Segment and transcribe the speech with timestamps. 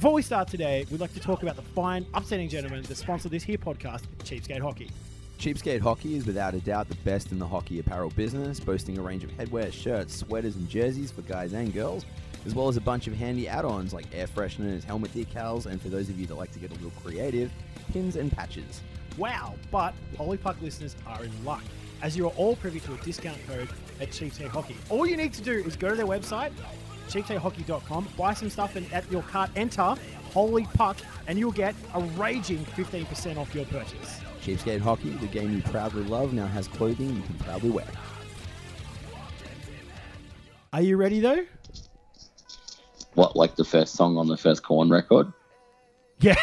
[0.00, 3.28] Before we start today, we'd like to talk about the fine, upsetting gentlemen that sponsor
[3.28, 4.90] this here podcast, Cheapskate Hockey.
[5.38, 9.02] Cheapskate Hockey is without a doubt the best in the hockey apparel business, boasting a
[9.02, 12.06] range of headwear, shirts, sweaters, and jerseys for guys and girls,
[12.46, 15.82] as well as a bunch of handy add ons like air fresheners, helmet decals, and
[15.82, 17.52] for those of you that like to get a little creative,
[17.92, 18.80] pins and patches.
[19.18, 21.62] Wow, but Holy Puck listeners are in luck,
[22.00, 23.68] as you are all privy to a discount code
[24.00, 24.76] at Cheapskate Hockey.
[24.88, 26.52] All you need to do is go to their website,
[27.10, 29.94] cheapskatehockey.com, buy some stuff, and at your cart enter
[30.32, 34.20] Holy Puck, and you'll get a raging 15% off your purchase.
[34.42, 37.86] Cheapskate Hockey, the game you proudly love, now has clothing you can proudly wear.
[40.72, 41.44] Are you ready though?
[43.14, 45.32] What, like the first song on the first Korn record?
[46.22, 46.36] Yeah.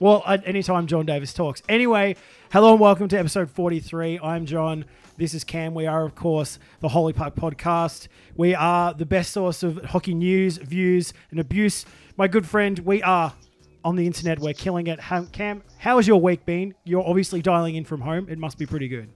[0.00, 1.62] well, anytime John Davis talks.
[1.66, 2.14] Anyway,
[2.52, 4.20] hello and welcome to episode 43.
[4.22, 4.84] I'm John.
[5.16, 5.74] This is Cam.
[5.74, 8.08] We are, of course, the Holy Puck podcast.
[8.36, 11.86] We are the best source of hockey news, views, and abuse.
[12.18, 13.32] My good friend, we are
[13.82, 14.40] on the internet.
[14.40, 15.00] We're killing it.
[15.32, 16.74] Cam, how has your week been?
[16.84, 18.28] You're obviously dialing in from home.
[18.28, 19.08] It must be pretty good.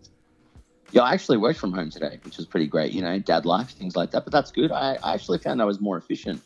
[0.93, 2.93] Yeah, I actually worked from home today, which was pretty great.
[2.93, 4.25] You know, dad life, things like that.
[4.25, 4.73] But that's good.
[4.73, 6.41] I, I actually found I was more efficient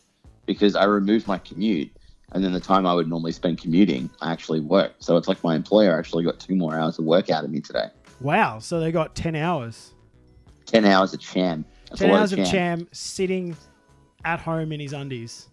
[0.45, 1.91] because I removed my commute.
[2.33, 5.03] And then the time I would normally spend commuting, I actually worked.
[5.03, 7.59] So it's like my employer actually got two more hours of work out of me
[7.59, 7.87] today.
[8.21, 8.59] Wow.
[8.59, 9.93] So they got 10 hours.
[10.65, 11.65] 10 hours of cham.
[11.89, 13.57] That's 10 hours of Cham sitting
[14.23, 15.49] at home in his undies.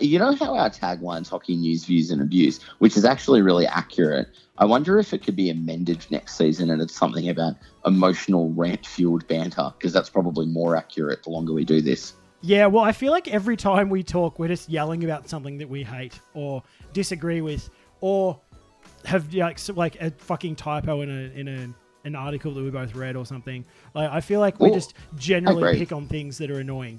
[0.00, 4.28] You know how our tagline's hockey news, views, and abuse, which is actually really accurate.
[4.56, 8.86] I wonder if it could be amended next season and it's something about emotional rant
[8.86, 12.14] fueled banter, because that's probably more accurate the longer we do this.
[12.42, 15.68] Yeah, well, I feel like every time we talk, we're just yelling about something that
[15.68, 16.62] we hate or
[16.92, 18.38] disagree with, or
[19.04, 21.68] have like like a fucking typo in a in a
[22.04, 23.64] an article that we both read or something.
[23.94, 26.98] Like I feel like we Well, just generally pick on things that are annoying,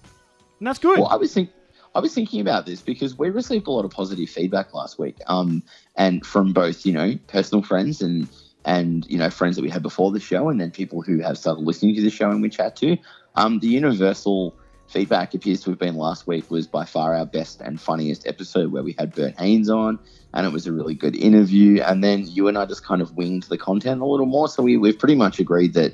[0.60, 1.00] and that's good.
[1.00, 1.50] Well, I was think
[1.94, 5.18] I was thinking about this because we received a lot of positive feedback last week,
[5.28, 5.62] um,
[5.98, 8.30] and from both you know personal friends and
[8.64, 11.38] and you know friends that we had before the show, and then people who have
[11.38, 12.98] started listening to the show and we chat to.
[13.36, 14.56] Um, the universal
[14.88, 18.72] feedback appears to have been last week was by far our best and funniest episode
[18.72, 20.00] where we had Bert Haynes on,
[20.34, 21.82] and it was a really good interview.
[21.82, 24.64] And then you and I just kind of winged the content a little more, so
[24.64, 25.94] we we've pretty much agreed that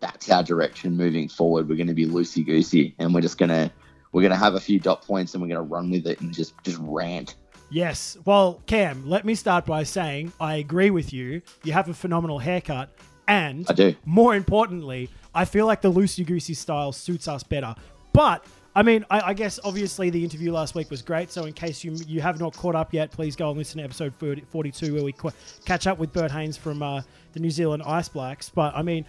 [0.00, 1.68] that's our direction moving forward.
[1.68, 3.70] We're going to be loosey goosey, and we're just gonna
[4.12, 6.54] we're gonna have a few dot points, and we're gonna run with it and just
[6.64, 7.36] just rant.
[7.70, 8.16] Yes.
[8.24, 11.42] Well, Cam, let me start by saying I agree with you.
[11.64, 12.90] You have a phenomenal haircut,
[13.26, 13.96] and I do.
[14.04, 17.74] more importantly, I feel like the loosey goosey style suits us better.
[18.14, 21.30] But I mean, I, I guess obviously the interview last week was great.
[21.30, 23.84] So in case you you have not caught up yet, please go and listen to
[23.84, 25.32] episode 40 42 where we qu-
[25.66, 27.02] catch up with Bert Haynes from uh,
[27.32, 28.48] the New Zealand Ice Blacks.
[28.48, 29.04] But I mean,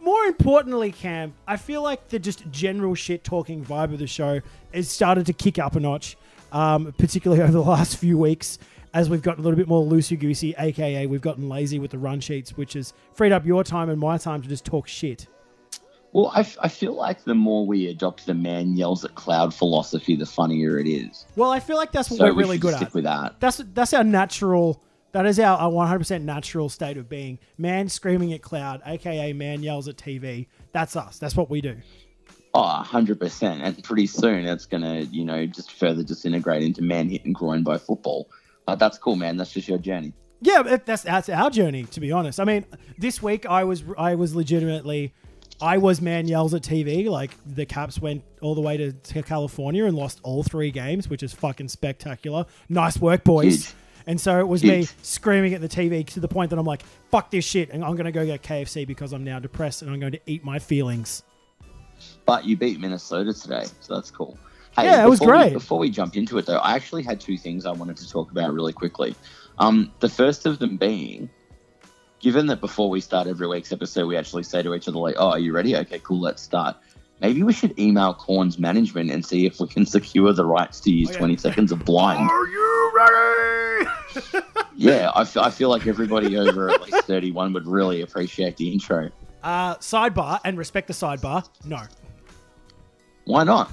[0.00, 4.40] more importantly, Cam, I feel like the just general shit talking vibe of the show
[4.74, 6.16] has started to kick up a notch,
[6.52, 8.58] um, particularly over the last few weeks.
[8.92, 11.98] As we've gotten a little bit more loosey goosey, aka we've gotten lazy with the
[11.98, 15.26] run sheets, which has freed up your time and my time to just talk shit.
[16.14, 19.52] Well, I, f- I feel like the more we adopt the man yells at cloud
[19.52, 21.26] philosophy, the funnier it is.
[21.36, 22.94] Well, I feel like that's what So we're we really good stick at.
[22.94, 23.40] with that.
[23.40, 24.80] That's that's our natural.
[25.12, 27.38] That is our, our 100% natural state of being.
[27.58, 30.46] Man screaming at cloud, aka man yells at TV.
[30.72, 31.18] That's us.
[31.18, 31.76] That's what we do.
[32.54, 33.42] Oh, 100%.
[33.60, 37.64] And pretty soon it's going to, you know, just further disintegrate into man hitting groin
[37.64, 38.28] by football.
[38.68, 39.36] Uh, that's cool, man.
[39.36, 40.12] That's just your journey.
[40.40, 41.84] Yeah, that's that's our journey.
[41.84, 42.64] To be honest, I mean,
[42.98, 45.12] this week I was I was legitimately.
[45.60, 47.08] I was man yells at TV.
[47.08, 51.08] Like the Caps went all the way to, to California and lost all three games,
[51.08, 52.46] which is fucking spectacular.
[52.68, 53.66] Nice work, boys.
[53.66, 53.74] Huge.
[54.06, 56.82] And so it was me screaming at the TV to the point that I'm like,
[57.10, 57.70] fuck this shit.
[57.70, 60.20] And I'm going to go get KFC because I'm now depressed and I'm going to
[60.26, 61.22] eat my feelings.
[62.26, 64.36] But you beat Minnesota today, so that's cool.
[64.76, 65.52] Hey, Yeah, it was before we- great.
[65.54, 68.30] before we jump into it, though, I actually had two things I wanted to talk
[68.30, 69.14] about really quickly.
[69.58, 71.30] Um, the first of them being,
[72.24, 75.14] given that before we start every week's episode, we actually say to each other, like,
[75.18, 75.76] oh, are you ready?
[75.76, 76.74] Okay, cool, let's start.
[77.20, 80.90] Maybe we should email Korn's management and see if we can secure the rights to
[80.90, 81.18] use Oh, yeah.
[81.18, 82.28] 20 seconds of blind.
[82.30, 83.90] Are you ready?
[84.76, 88.72] Yeah, I fe- I feel like everybody over at least 31 would really appreciate the
[88.72, 89.08] intro.
[89.44, 91.48] uh, sidebar and respect the sidebar.
[91.64, 91.80] No.
[93.24, 93.70] Why not?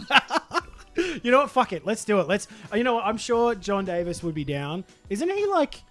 [1.23, 1.49] You know what?
[1.49, 1.87] Fuck it.
[1.87, 2.27] Let's do it.
[2.27, 2.47] Let's.
[2.75, 3.05] You know what?
[3.05, 4.83] I'm sure John Davis would be down.
[5.09, 5.81] Isn't he like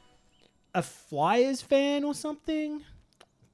[0.74, 2.82] a Flyers fan or something?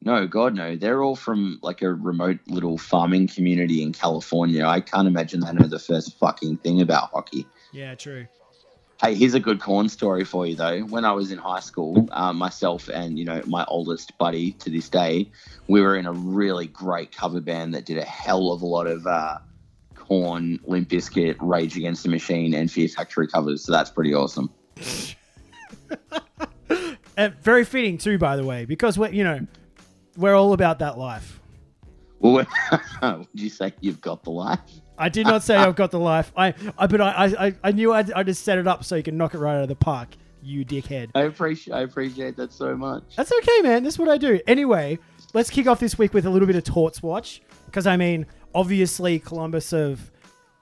[0.02, 0.76] No, God, no.
[0.76, 4.64] They're all from like a remote little farming community in California.
[4.64, 7.46] I can't imagine they know the first fucking thing about hockey.
[7.72, 8.26] Yeah, true.
[9.02, 10.80] Hey, here's a good Korn story for you though.
[10.82, 14.70] When I was in high school, uh, myself and you know my oldest buddy to
[14.70, 15.30] this day,
[15.66, 18.86] we were in a really great cover band that did a hell of a lot
[18.86, 19.38] of uh,
[19.96, 23.64] Korn, Limp Bizkit, Rage Against the Machine, and Fear Factory covers.
[23.64, 24.50] So that's pretty awesome.
[27.16, 29.46] And very fitting too, by the way, because we're you know
[30.16, 31.40] we're all about that life.
[32.18, 32.46] Well,
[33.02, 34.60] would you say you've got the life?
[34.98, 36.32] I did not say I've got the life.
[36.36, 39.02] I, I but I, I, I knew I'd, I just set it up so you
[39.02, 40.08] can knock it right out of the park.
[40.42, 41.10] You dickhead.
[41.14, 43.16] I appreciate I appreciate that so much.
[43.16, 43.82] That's okay, man.
[43.82, 44.40] That's what I do.
[44.46, 44.98] Anyway,
[45.34, 47.42] let's kick off this week with a little bit of Torts Watch.
[47.66, 50.10] Because, I mean, obviously, Columbus have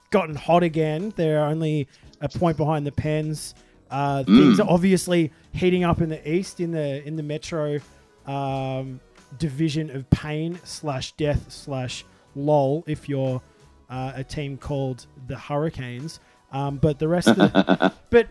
[0.09, 1.13] gotten hot again.
[1.15, 1.87] They're only
[2.19, 3.53] a point behind the Pens.
[3.89, 7.79] Uh, Things are obviously heating up in the East, in the in the Metro
[8.25, 8.99] um,
[9.37, 12.05] division of pain slash death slash
[12.35, 13.41] lol, if you're
[13.89, 16.19] uh, a team called the Hurricanes.
[16.51, 18.29] Um, but the rest of the, but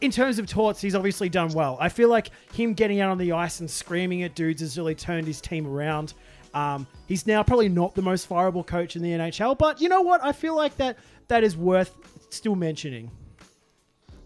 [0.00, 1.76] in terms of torts, he's obviously done well.
[1.80, 4.94] I feel like him getting out on the ice and screaming at dudes has really
[4.94, 6.14] turned his team around.
[6.54, 10.00] Um, he's now probably not the most fireable coach in the NHL, but you know
[10.00, 10.22] what?
[10.24, 10.96] I feel like that
[11.28, 11.94] that is worth
[12.30, 13.10] still mentioning.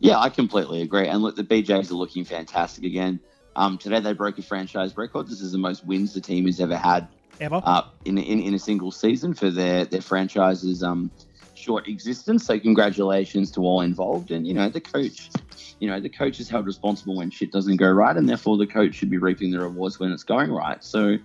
[0.05, 1.09] Yeah, I completely agree.
[1.09, 3.21] And look, the BJs are looking fantastic again.
[3.57, 5.29] Um, today they broke a franchise record.
[5.29, 7.09] This is the most wins the team has ever had
[7.41, 7.63] Ever?
[7.65, 11.11] uh, in, in in a single season for their their franchise's um,
[11.55, 12.45] short existence.
[12.45, 14.31] So congratulations to all involved.
[14.31, 15.31] And you know the coach,
[15.81, 18.67] you know the coach is held responsible when shit doesn't go right, and therefore the
[18.67, 20.85] coach should be reaping the rewards when it's going right.
[20.85, 21.17] So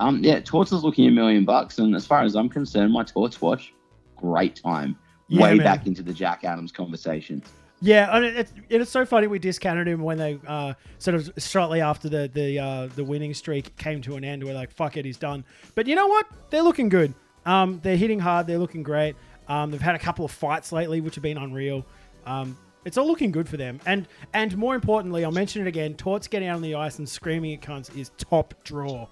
[0.00, 3.04] um, yeah, Torts is looking a million bucks, and as far as I'm concerned, my
[3.04, 3.72] Torts watch,
[4.16, 4.98] great time.
[5.28, 5.64] Yeah, Way man.
[5.64, 7.44] back into the Jack Adams conversation.
[7.84, 11.30] Yeah, and it, it's it's so funny we discounted him when they uh, sort of
[11.36, 14.42] shortly after the the uh, the winning streak came to an end.
[14.42, 15.44] We're like, fuck it, he's done.
[15.74, 16.26] But you know what?
[16.48, 17.12] They're looking good.
[17.44, 18.46] Um, they're hitting hard.
[18.46, 19.16] They're looking great.
[19.48, 21.84] Um, they've had a couple of fights lately, which have been unreal.
[22.24, 23.78] Um, it's all looking good for them.
[23.84, 25.92] And and more importantly, I'll mention it again.
[25.92, 29.06] Torts getting out on the ice and screaming at cunts is top draw.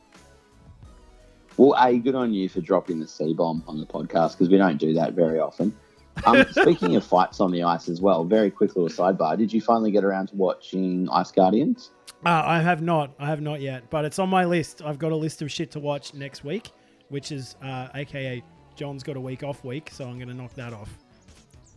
[1.59, 4.57] Well, A, good on you for dropping the C bomb on the podcast because we
[4.57, 5.77] don't do that very often.
[6.25, 9.37] Um, speaking of fights on the ice as well, very quick little sidebar.
[9.37, 11.91] Did you finally get around to watching Ice Guardians?
[12.25, 13.13] Uh, I have not.
[13.19, 14.83] I have not yet, but it's on my list.
[14.85, 16.71] I've got a list of shit to watch next week,
[17.09, 18.45] which is uh, AKA
[18.77, 20.89] John's got a week off week, so I'm going to knock that off.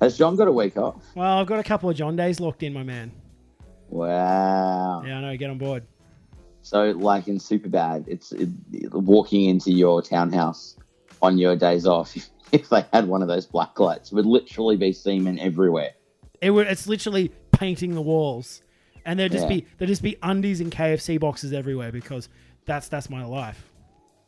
[0.01, 1.03] Has John got a week off?
[1.15, 3.11] Well, I've got a couple of John days locked in, my man.
[3.89, 5.03] Wow.
[5.05, 5.37] Yeah, I know.
[5.37, 5.83] Get on board.
[6.61, 8.49] So, like in Superbad, it's it,
[8.91, 10.77] walking into your townhouse
[11.25, 12.15] on your days off.
[12.51, 15.91] If they had one of those black lights, would literally be semen everywhere.
[16.41, 16.67] It would.
[16.67, 18.61] It's literally painting the walls,
[19.03, 19.55] and there'd just Yeah.
[19.55, 22.29] be there'd just be undies and KFC boxes everywhere because
[22.65, 23.67] that's that's my life.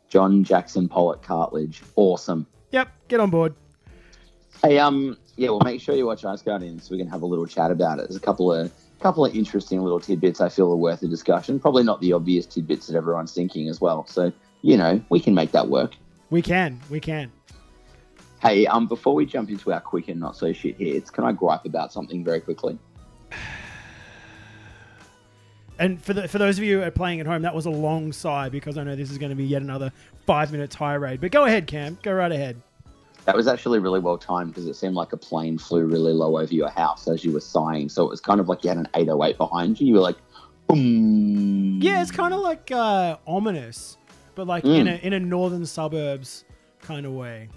[0.09, 2.47] John Jackson Pollock cartilage, awesome.
[2.71, 2.88] Yep.
[3.07, 3.53] Get on board.
[4.63, 7.25] Hey, um, yeah, well, make sure you watch Ice Guardians so we can have a
[7.25, 8.09] little chat about it.
[8.09, 11.59] There's a couple of couple of interesting little tidbits I feel are worth a discussion.
[11.59, 14.07] Probably not the obvious tidbits that everyone's thinking as well.
[14.07, 14.33] So,
[14.63, 15.93] you know, we can make that work.
[16.29, 16.79] We can.
[16.89, 17.31] We can.
[18.41, 21.31] Hey, um, before we jump into our quick and not so shit hits, can I
[21.31, 22.77] gripe about something very quickly?
[25.79, 27.69] And for the, for those of you who are playing at home, that was a
[27.69, 29.91] long sigh because I know this is going to be yet another
[30.25, 31.21] five minute tirade.
[31.21, 32.00] But go ahead, Cam.
[32.01, 32.59] Go right ahead.
[33.25, 36.39] That was actually really well timed because it seemed like a plane flew really low
[36.39, 37.89] over your house as you were sighing.
[37.89, 39.85] So it was kind of like you had an 808 behind you.
[39.85, 40.18] You were like,
[40.65, 41.79] boom.
[41.81, 43.96] Yeah, it's kind of like uh, ominous,
[44.38, 44.80] but like Mm.
[44.80, 46.45] in a in a northern suburbs
[46.81, 47.50] kind of way.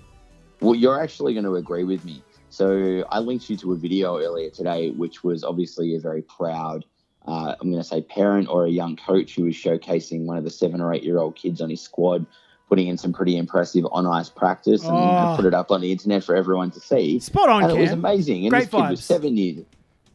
[0.61, 2.23] Well, you're actually going to agree with me.
[2.49, 6.85] So I linked you to a video earlier today, which was obviously a very proud,
[7.29, 10.43] uh, I'm going to say, parent or a young coach who was showcasing one of
[10.45, 12.27] the seven or eight year old kids on his squad,
[12.69, 15.35] putting in some pretty impressive on ice practice and Oh.
[15.37, 17.21] put it up on the internet for everyone to see.
[17.21, 18.43] Spot on, and it was amazing.
[18.45, 19.05] And Great this kid was vibes.
[19.05, 19.65] seven years.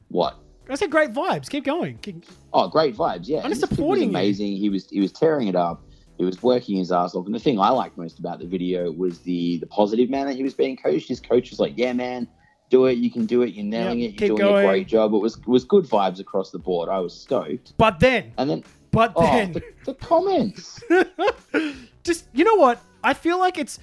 [0.10, 0.36] What?
[0.69, 1.48] I said great vibes.
[1.50, 2.00] Keep going.
[2.01, 3.27] Keep- Oh, great vibes!
[3.27, 4.10] Yeah, I'm supporting you.
[4.10, 4.57] was amazing.
[4.57, 5.84] He was he was tearing it up.
[6.17, 7.25] He was working his ass off.
[7.25, 10.43] And the thing I liked most about the video was the the positive manner he
[10.43, 11.10] was being coached.
[11.10, 12.27] His coach was like, "Yeah, man,
[12.69, 12.93] do it.
[12.98, 13.53] You can do it.
[13.53, 14.19] You're nailing Yeah, it.
[14.22, 16.89] You're doing going." a great job." It was it was good vibes across the board.
[16.89, 17.74] I was stoked.
[17.77, 20.81] But then, And then but oh, then, the, the comments.
[22.03, 22.79] just you know what?
[23.03, 23.79] I feel like it's.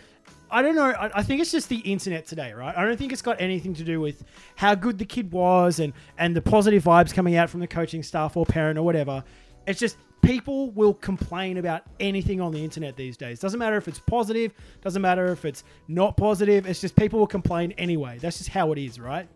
[0.51, 0.91] I don't know.
[0.91, 2.77] I, I think it's just the internet today, right?
[2.77, 4.23] I don't think it's got anything to do with
[4.57, 8.03] how good the kid was and and the positive vibes coming out from the coaching
[8.03, 9.23] staff or parent or whatever.
[9.67, 13.41] It's just people will complain about anything on the internet these days.
[13.41, 14.53] Doesn't matter if it's positive.
[14.81, 16.67] Doesn't matter if it's not positive.
[16.67, 18.19] It's just people will complain anyway.
[18.19, 19.29] That's just how it is, right?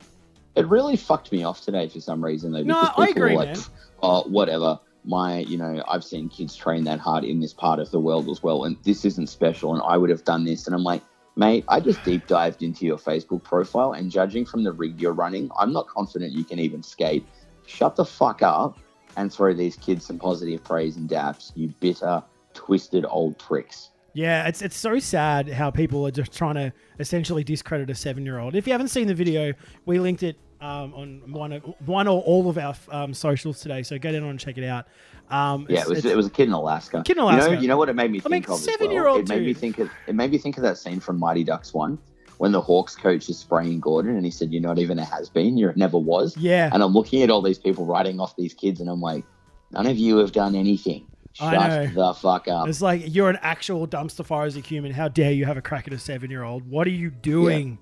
[0.55, 2.63] It really fucked me off today for some reason though.
[2.63, 3.65] No, I agree, were like, man.
[4.03, 4.81] Oh, whatever.
[5.05, 8.29] My, you know, I've seen kids train that hard in this part of the world
[8.29, 9.75] as well, and this isn't special.
[9.75, 11.03] And I would have done this, and I'm like,
[11.37, 15.13] mate, I just deep dived into your Facebook profile, and judging from the rig you're
[15.13, 17.25] running, I'm not confident you can even skate.
[17.67, 18.79] Shut the fuck up
[19.17, 21.53] and throw these kids some positive praise and daps.
[21.55, 22.23] You bitter,
[22.55, 23.91] twisted old pricks.
[24.13, 28.25] Yeah, it's it's so sad how people are just trying to essentially discredit a seven
[28.25, 28.55] year old.
[28.55, 29.53] If you haven't seen the video,
[29.85, 33.83] we linked it um, on one of, one or all of our um, socials today,
[33.83, 34.87] so get in on and check it out.
[35.29, 37.03] Um, Yeah, it was it was a kid in Alaska.
[37.05, 37.55] Kid in You Alaska.
[37.55, 38.59] know, you know what it made me I mean, think of?
[38.59, 39.21] seven-year-old?
[39.21, 41.75] It made me think of it made me think of that scene from Mighty Ducks
[41.75, 41.99] one
[42.39, 45.29] when the Hawks coach is spraying Gordon and he said, "You're not even a has
[45.29, 45.57] been.
[45.57, 48.81] You never was." yeah, And I'm looking at all these people writing off these kids,
[48.81, 49.25] and I'm like,
[49.71, 51.07] none of you have done anything.
[51.33, 52.67] Shut the fuck up.
[52.67, 54.93] it's like you're an actual dumpster fire as a human.
[54.93, 56.69] How dare you have a crack at a seven year old?
[56.69, 57.79] What are you doing?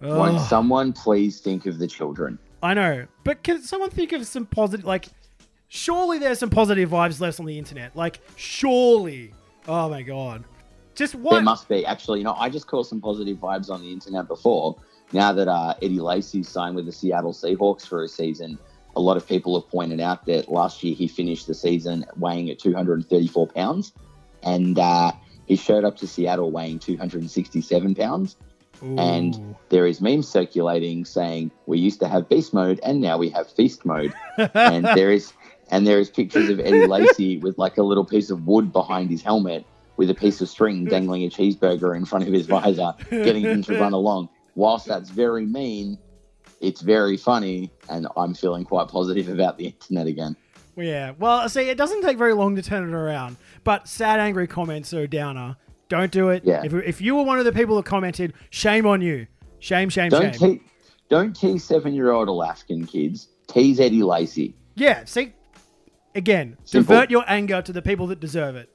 [0.00, 2.38] Won't someone please think of the children?
[2.60, 4.84] I know, but can someone think of some positive?
[4.84, 5.06] Like,
[5.68, 7.94] surely there's some positive vibes left on the internet.
[7.96, 9.32] Like, surely.
[9.68, 10.44] Oh my god,
[10.94, 11.84] just There must be.
[11.86, 14.76] Actually, you know, I just caught some positive vibes on the internet before.
[15.12, 18.58] Now that uh, Eddie Lacy signed with the Seattle Seahawks for a season,
[18.96, 22.50] a lot of people have pointed out that last year he finished the season weighing
[22.50, 23.92] at 234 pounds,
[24.42, 25.12] and uh,
[25.46, 28.36] he showed up to Seattle weighing 267 pounds.
[28.98, 33.28] and There is memes circulating saying we used to have beast mode and now we
[33.30, 34.12] have feast mode,
[34.54, 35.32] and there is
[35.70, 39.10] and there is pictures of Eddie Lacy with like a little piece of wood behind
[39.10, 39.64] his helmet
[40.02, 43.62] with a piece of string dangling a cheeseburger in front of his visor, getting him
[43.62, 44.28] to run along.
[44.56, 45.96] Whilst that's very mean,
[46.60, 50.34] it's very funny, and I'm feeling quite positive about the internet again.
[50.74, 51.12] Well, yeah.
[51.20, 53.36] Well, see, it doesn't take very long to turn it around.
[53.62, 55.56] But sad, angry comments are a downer.
[55.88, 56.42] Don't do it.
[56.44, 56.62] Yeah.
[56.64, 59.28] If, if you were one of the people that commented, shame on you.
[59.60, 60.58] Shame, shame, Don't shame.
[60.58, 60.64] te-
[61.08, 63.28] don't tease seven year old Alaskan kids.
[63.46, 64.54] Tease Eddie Lacy.
[64.74, 65.04] yeah.
[65.04, 65.32] See,
[66.16, 66.94] again, Simple.
[66.94, 68.68] divert your anger to the people that deserve it.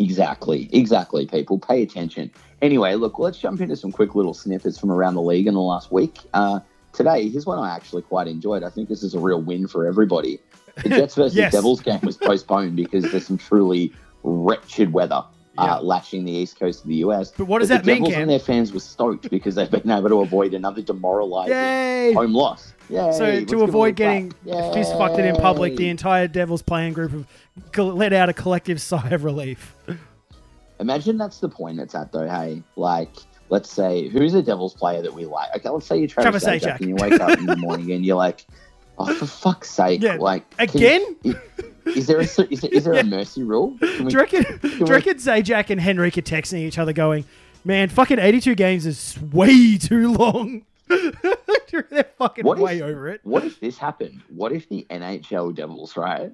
[0.00, 1.58] Exactly, exactly, people.
[1.58, 2.30] Pay attention.
[2.62, 5.60] Anyway, look, let's jump into some quick little snippets from around the league in the
[5.60, 6.18] last week.
[6.34, 6.60] Uh,
[6.92, 8.62] today, here's one I actually quite enjoyed.
[8.64, 10.38] I think this is a real win for everybody.
[10.82, 11.52] The Jets versus Yes.
[11.52, 13.92] Devils game was postponed because there's some truly
[14.22, 15.22] wretched weather
[15.54, 15.76] Yeah.
[15.76, 17.32] uh, lashing the east coast of the US.
[17.36, 18.22] But what does the that mean, Devils Cam?
[18.22, 22.12] and their fans were stoked because they've been able to avoid another demoralizing Yay!
[22.14, 22.72] home loss.
[22.88, 23.12] Yay!
[23.12, 24.32] So to avoid getting
[24.72, 27.26] fist fucked in public, the entire Devils playing group have
[27.76, 29.74] let out a collective sigh of relief.
[30.78, 32.26] Imagine that's the point it's at, though.
[32.28, 33.10] Hey, like,
[33.50, 35.54] let's say who's a Devils player that we like?
[35.56, 36.80] Okay, let's say you're Travis, Travis Zajac.
[36.80, 38.46] and you wake up in the morning and you're like,
[38.98, 40.02] oh, for fuck's sake!
[40.02, 41.16] Yeah, like again?
[41.86, 43.76] Is, is there a is there, is there a mercy rule?
[43.80, 46.92] Can we- Do you reckon, do you reckon Zajac and Henrique are texting each other
[46.92, 47.24] going,
[47.64, 50.62] man, fucking 82 games is way too long.
[50.88, 53.22] They're fucking What if- way over it.
[53.24, 54.20] What if this happened?
[54.28, 56.32] What if the NHL Devils, right,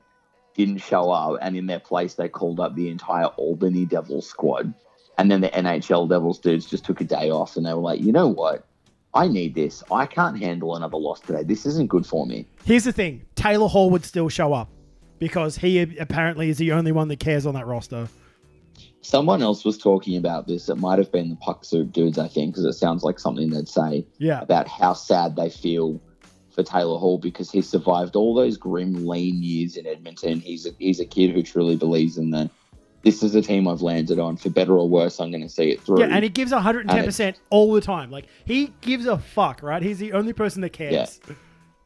[0.57, 4.73] didn't show up and in their place they called up the entire Albany Devils squad?
[5.19, 8.01] And then the NHL Devils dudes just took a day off and they were like,
[8.01, 8.67] you know what?
[9.15, 9.83] I need this.
[9.91, 11.43] I can't handle another loss today.
[11.43, 12.47] This isn't good for me.
[12.65, 14.69] Here's the thing Taylor Hall would still show up
[15.19, 18.09] because he apparently is the only one that cares on that roster.
[19.01, 20.69] Someone else was talking about this.
[20.69, 23.51] It might have been the Puck Soup dudes, I think, because it sounds like something
[23.51, 24.41] they'd say Yeah.
[24.43, 26.01] about how sad they feel
[26.57, 30.41] for Taylor Hall because he survived all those grim, lean years in Edmonton.
[30.41, 32.51] He's a, he's a kid who truly believes in that.
[33.05, 34.37] This is a team I've landed on.
[34.37, 36.01] For better or worse, I'm going to see it through.
[36.01, 38.11] Yeah, and he gives 110% all the time.
[38.11, 39.81] Like, he gives a fuck, right?
[39.81, 41.21] He's the only person that cares.
[41.29, 41.35] Yeah.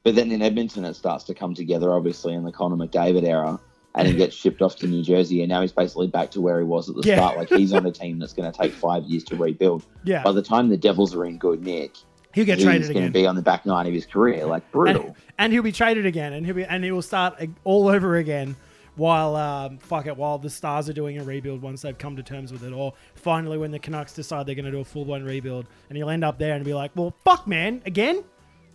[0.03, 3.61] But then in Edmonton, it starts to come together, obviously, in the Connor McDavid era.
[3.95, 6.59] And he gets shipped off to New Jersey, and now he's basically back to where
[6.61, 7.17] he was at the Yeah.
[7.17, 7.37] start.
[7.37, 9.85] Like he's on a team that's going to take five years to rebuild.
[10.05, 10.23] Yeah.
[10.23, 11.97] By the time the Devils are in good nick,
[12.35, 13.13] He'll get he's traded going to again.
[13.13, 14.47] be on the back nine of his career.
[14.47, 15.03] Like brutal.
[15.03, 18.17] and, and he'll be traded again, and he'll be and he will start all over
[18.17, 18.57] again.
[18.97, 22.23] While um, fuck it, while the Stars are doing a rebuild once they've come to
[22.23, 25.05] terms with it, or finally when the Canucks decide they're going to do a full
[25.05, 28.23] blown rebuild, and he'll end up there and be like, "Well, fuck, man, again,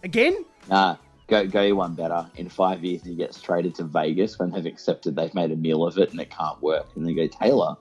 [0.03, 0.95] again." Nah,
[1.27, 2.25] go go one better.
[2.37, 5.85] In five years, he gets traded to Vegas when they've accepted they've made a meal
[5.85, 6.87] of it and it can't work.
[6.95, 7.75] And they go, Taylor,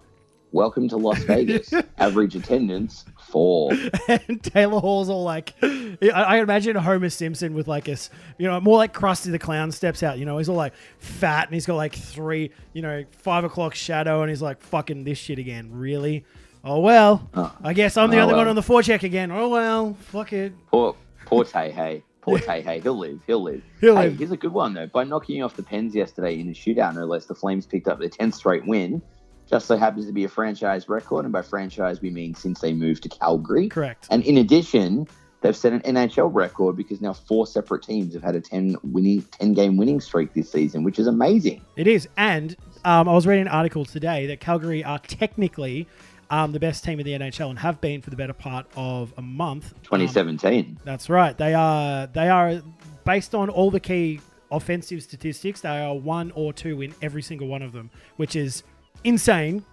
[0.55, 1.75] welcome to Las Vegas.
[1.99, 3.73] Average attendance four.
[4.09, 7.97] and Taylor Hall's all like, I, I imagine Homer Simpson with like a,
[8.39, 10.19] you know, more like Krusty the Clown steps out.
[10.19, 13.75] You know, he's all like fat and he's got like three, you know, five o'clock
[13.75, 15.71] shadow, and he's like, fucking this shit again.
[15.73, 16.25] Really?
[16.63, 17.29] Oh well.
[17.35, 17.55] Oh.
[17.63, 19.31] I guess I'm the Oh, only one on the forecheck again.
[19.31, 19.95] Oh well.
[20.01, 20.53] Fuck it.
[20.71, 20.97] Poor
[21.27, 22.03] poor Tay Hey.
[22.23, 22.81] Poor Tay Hey.
[22.81, 23.21] He'll live.
[23.27, 23.63] He'll live.
[23.83, 24.19] He'll hey, live.
[24.19, 24.87] here's a good one though.
[24.87, 27.99] By knocking off the Pens yesterday in a shootout, no less, the Flames picked up
[27.99, 29.03] their tenth straight win.
[29.49, 32.73] Just so happens to be a franchise record, and by franchise we mean since they
[32.73, 33.69] moved to Calgary.
[33.69, 34.09] Correct.
[34.11, 35.07] And in addition,
[35.43, 39.23] they've set an NHL record because now four separate teams have had a ten winning
[39.39, 41.61] ten game winning streak this season, which is amazing.
[41.77, 42.09] It is.
[42.17, 45.87] And um, I was reading an article today that Calgary are technically
[46.31, 49.13] um, the best team in the NHL and have been for the better part of
[49.17, 49.73] a month.
[49.75, 50.81] Um, 2017.
[50.85, 51.37] That's right.
[51.37, 52.63] They are they are
[53.05, 54.21] based on all the key
[54.51, 55.61] offensive statistics.
[55.61, 58.63] They are one or two in every single one of them, which is
[59.05, 59.65] insane.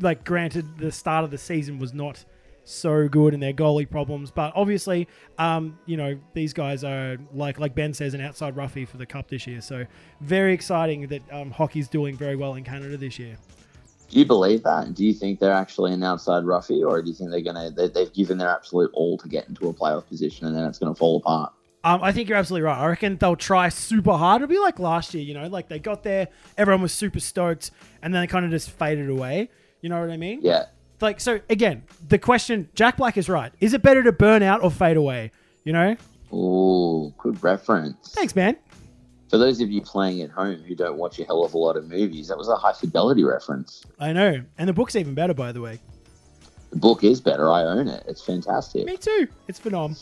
[0.00, 2.24] like granted the start of the season was not
[2.68, 7.58] so good and their goalie problems, but obviously, um, you know these guys are like
[7.58, 9.60] like Ben says an outside roughie for the cup this year.
[9.60, 9.86] So
[10.20, 13.36] very exciting that um, hockey's doing very well in Canada this year.
[14.10, 14.94] Do you believe that?
[14.94, 17.88] Do you think they're actually an outside roughie, or do you think they're gonna they,
[17.88, 20.94] they've given their absolute all to get into a playoff position and then it's gonna
[20.94, 21.52] fall apart?
[21.84, 22.78] Um, I think you're absolutely right.
[22.78, 24.42] I reckon they'll try super hard.
[24.42, 27.70] It'll be like last year, you know, like they got there, everyone was super stoked,
[28.02, 29.48] and then they kind of just faded away.
[29.80, 30.40] You know what I mean?
[30.42, 30.66] Yeah.
[31.00, 33.52] Like so again, the question Jack Black is right.
[33.60, 35.30] Is it better to burn out or fade away?
[35.64, 35.96] You know?
[36.32, 38.12] Ooh, good reference.
[38.12, 38.56] Thanks, man.
[39.30, 41.76] For those of you playing at home who don't watch a hell of a lot
[41.76, 43.84] of movies, that was a high fidelity reference.
[44.00, 44.42] I know.
[44.56, 45.80] And the book's even better, by the way.
[46.70, 47.50] The book is better.
[47.50, 48.04] I own it.
[48.06, 48.84] It's fantastic.
[48.86, 49.28] Me too.
[49.46, 49.98] It's phenom.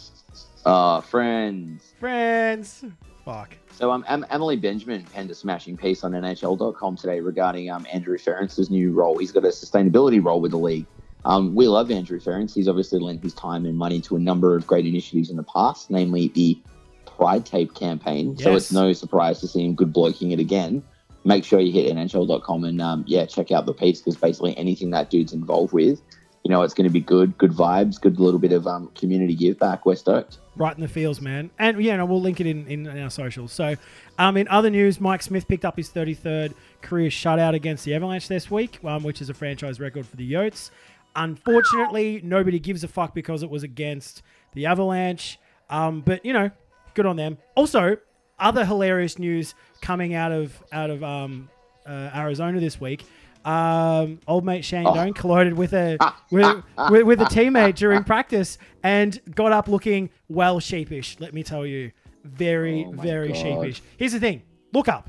[0.66, 1.94] Uh, friends.
[2.00, 2.85] Friends.
[3.25, 3.56] Fuck.
[3.70, 8.18] So um, Em- Amalie Benjamin penned a smashing piece on NHL.com today regarding um, Andrew
[8.18, 9.16] Ference's new role.
[9.16, 10.87] He's got a sustainability role with the league.
[11.25, 12.52] Um, we love Andrew Ference.
[12.52, 15.44] He's obviously lent his time and money to a number of great initiatives in the
[15.44, 16.58] past, namely the
[17.04, 18.37] Pride Tape campaign.
[18.37, 20.82] So it's no surprise to see him good bloking it again.
[21.25, 24.90] Make sure you hit NHL.com and um, yeah, check out the piece because basically anything
[24.90, 26.00] that dude's involved with,
[26.46, 29.34] you know, it's going to be good, good vibes, good little bit of um, community
[29.34, 29.84] give back.
[29.84, 30.38] We're stoked.
[30.54, 31.50] Right in the fields, man.
[31.58, 33.50] And yeah, no, we'll link it in, in, our socials.
[33.50, 33.74] So,
[34.16, 38.28] um, in other news, Mike Smith picked up his 33rd career shutout against the Avalanche
[38.28, 40.70] this week, um, which is a franchise record for the Yotes.
[41.16, 44.22] Unfortunately, nobody gives a fuck because it was against
[44.54, 45.40] the Avalanche.
[45.68, 46.52] Um, but you know,
[46.94, 47.38] good on them.
[47.56, 47.96] Also,
[48.38, 51.50] other hilarious news coming out of out of um,
[51.84, 53.04] uh, Arizona this week.
[53.46, 54.94] Um, old mate Shane Oh.
[54.94, 59.20] Doan collided with a ah, with, ah, ah, with, with a teammate during practice and
[59.36, 61.16] got up looking well sheepish.
[61.20, 61.92] Let me tell you,
[62.24, 63.36] very Oh very God.
[63.36, 63.82] sheepish.
[63.98, 65.08] Here's the thing: look up.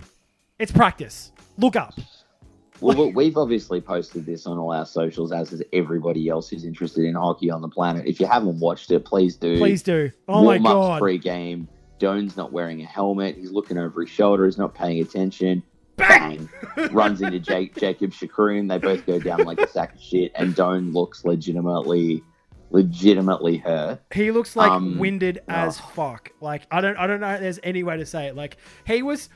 [0.59, 1.31] It's practice.
[1.57, 1.95] Look up.
[2.79, 7.05] Well, we've obviously posted this on all our socials, as is everybody else who's interested
[7.05, 8.05] in hockey on the planet.
[8.05, 9.57] If you haven't watched it, please do.
[9.57, 10.11] Please do.
[10.27, 10.99] Oh my Warm-ups god.
[10.99, 11.67] Pre-game,
[11.97, 13.35] Doan's not wearing a helmet.
[13.35, 14.45] He's looking over his shoulder.
[14.45, 15.63] He's not paying attention.
[16.07, 16.49] Bang!
[16.91, 18.67] Runs into Jake, Jakob Chychrun.
[18.67, 22.23] They both go down like a sack of shit, and Doan looks legitimately,
[22.69, 23.99] legitimately hurt.
[24.13, 25.91] He looks like Um, winded as oh.
[25.95, 26.31] fuck.
[26.41, 28.35] Like I don't I don't know if there's any way to say it.
[28.35, 29.29] Like he was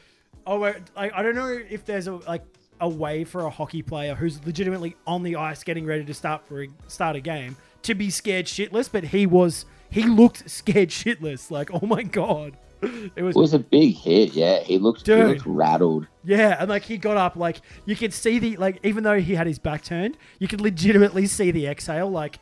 [0.45, 0.57] oh
[0.95, 2.43] like I don't know if there's a like
[2.79, 6.45] a way for a hockey player who's legitimately on the ice getting ready to start
[6.47, 10.89] for a, start a game to be scared shitless, but he was he looked scared
[10.89, 11.51] shitless.
[11.51, 12.57] Like oh my god.
[13.15, 14.33] It was It was a big hit.
[14.33, 16.07] Yeah, he looked, he looked rattled.
[16.23, 19.35] yeah, and like he got up, like you could see the like even though he
[19.35, 22.39] had his back turned, you could legitimately see the exhale, like,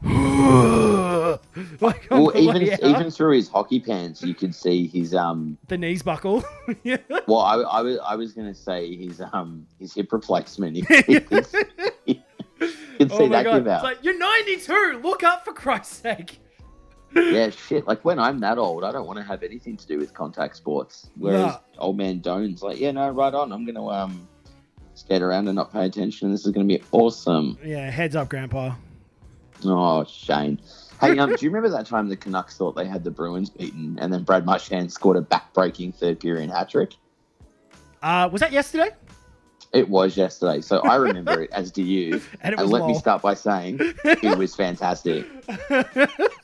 [1.80, 2.80] like Well, even out.
[2.82, 6.44] even through his hockey pants, you could see his um the knees buckle.
[6.82, 6.98] yeah.
[7.26, 10.76] Well, I, I was I was gonna say his um his hip replacement.
[10.76, 11.20] You could, you
[13.06, 13.58] could see Oh that god!
[13.58, 13.76] give out.
[13.76, 15.00] It's like you're 92.
[15.02, 16.40] Look up for Christ's sake.
[17.14, 17.86] Yeah, shit.
[17.86, 20.56] Like when I'm that old, I don't want to have anything to do with contact
[20.56, 21.10] sports.
[21.16, 21.58] Whereas Nah.
[21.78, 23.52] old man Doan's like, yeah, no, right on.
[23.52, 24.28] I'm gonna um
[24.94, 26.30] skate around and not pay attention.
[26.30, 27.58] This is gonna be awesome.
[27.64, 28.74] Yeah, heads up, Grandpa.
[29.64, 30.60] Oh, Shane.
[31.00, 33.96] Hey, um, do you remember that time the Canucks thought they had the Bruins beaten,
[34.00, 36.94] and then Brad Marchand scored a back-breaking third period hat trick?
[38.02, 38.90] Uh, was that yesterday?
[39.72, 42.20] It was yesterday, so I remember it, as do you.
[42.40, 45.26] And it And let me start by saying it was fantastic.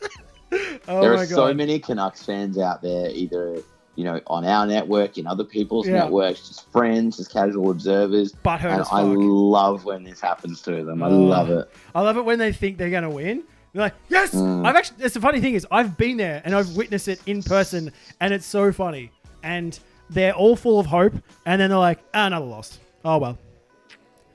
[0.88, 3.58] Oh there are so many Canucks fans out there, either
[3.96, 5.94] you know on our network, in other people's Yeah.
[6.04, 8.32] networks, just friends, just casual observers.
[8.44, 11.02] Butthurt And I love when this happens to them.
[11.02, 11.16] I Oh.
[11.18, 11.68] love it.
[11.94, 13.44] I love it when they think they're gonna win.
[13.72, 14.34] They're like, yes!
[14.34, 14.64] Mm.
[14.66, 15.04] I've actually.
[15.04, 18.32] It's the funny thing is, I've been there and I've witnessed it in person, and
[18.32, 19.10] it's so funny.
[19.42, 19.78] And
[20.10, 22.78] they're all full of hope, and then they're like, ah, another loss.
[23.04, 23.36] Oh well,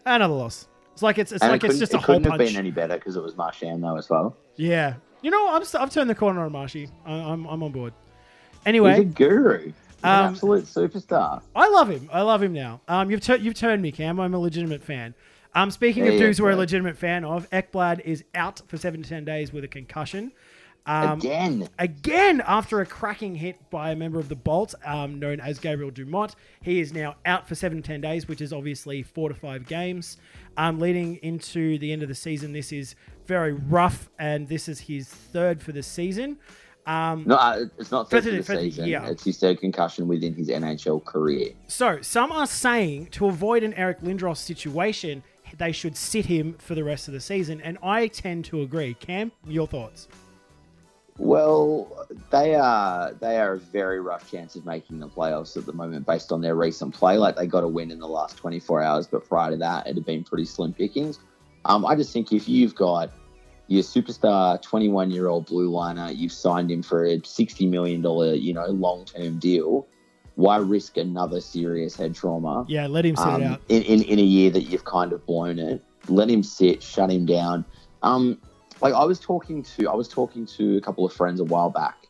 [0.05, 0.67] another loss.
[0.93, 2.49] It's like it's it's And like it it's just a it couldn't have punch.
[2.49, 4.35] been any better because it was Marchand though as well.
[4.57, 6.89] yeah, you know, I'm I've turned the corner on Marshy.
[7.05, 7.93] I- I'm I'm on board.
[8.51, 9.57] He's a Anyway, guru.
[9.65, 11.41] He's an Um, absolute superstar.
[11.55, 12.09] I love him.
[12.11, 12.81] I love him now.
[12.87, 14.19] Um, you've tur- you've turned me, Cam.
[14.19, 15.13] I'm a legitimate fan.
[15.55, 19.09] Um, speaking of dudes we're a legitimate fan of, Ekblad is out for seven to
[19.09, 20.31] ten days with a concussion.
[20.85, 21.69] Um, Again.
[21.77, 25.91] again after a cracking hit by a member of the Bolt, um, known as Gabriel
[25.91, 26.35] Dumont.
[26.63, 29.67] He is now out for seven to ten days, which is obviously four to five
[29.67, 30.17] games.
[30.57, 32.95] Um, leading into the end of the season, this is
[33.29, 36.37] very rough, and this is his third for the season.
[36.87, 38.87] Um, No, uh, it's not third for the season.
[38.87, 39.07] yeah.
[39.07, 41.51] It's his third concussion within his NHL career.
[41.67, 45.21] So, some are saying to avoid an Eric Lindros situation,
[45.59, 48.95] they should sit him for the rest of the season, and I tend to agree.
[48.95, 50.07] Cam, your thoughts?
[51.19, 55.73] Well, they are they are a very rough chance of making the playoffs at the
[55.73, 57.17] moment based on their recent play.
[57.17, 59.95] Like they got a win in the last 24 hours, but prior to that, it
[59.95, 61.19] had been pretty slim pickings.
[61.65, 63.11] Um, I just think if you've got
[63.69, 68.33] your superstar 21 year old blue liner, you've signed him for a 60 million dollar,
[68.33, 69.87] you know, long term deal.
[70.35, 72.65] Why risk another serious head trauma?
[72.67, 73.61] Yeah, let him sit um, out.
[73.69, 75.83] in, in, in a year that you've kind of blown it.
[76.07, 77.63] Let him sit, shut him down.
[78.01, 78.41] Um,
[78.81, 81.69] like I was talking to, I was talking to a couple of friends a while
[81.69, 82.07] back,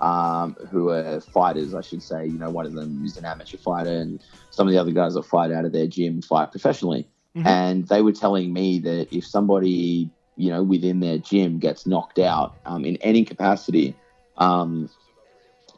[0.00, 2.26] um, who are fighters, I should say.
[2.26, 5.14] You know, one of them is an amateur fighter, and some of the other guys
[5.14, 7.08] that fight out of their gym fight professionally.
[7.36, 7.46] Mhm.
[7.46, 12.20] And they were telling me that if somebody, you know, within their gym gets knocked
[12.20, 13.94] out um, in any capacity,
[14.36, 14.88] um,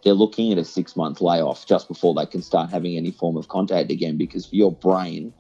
[0.05, 3.39] they're looking at a six month layoff just before they can start having any form
[3.39, 5.33] of contact again because for your brain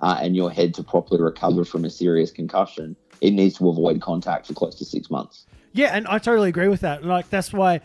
[0.00, 4.00] uh, and your head to properly recover from a serious concussion, it needs to avoid
[4.00, 5.46] contact for close to six months.
[5.72, 7.04] Yeah, and I totally agree with that.
[7.04, 7.82] Like that's why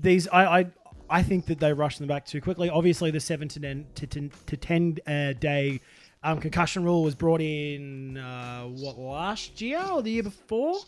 [0.00, 0.66] these I I,
[1.10, 2.70] I think that they rushed them back too quickly.
[2.70, 5.80] Obviously, the seven to ten to ten, to 10 uh, day
[6.22, 10.78] um, concussion rule was brought in uh, what last year or the year before.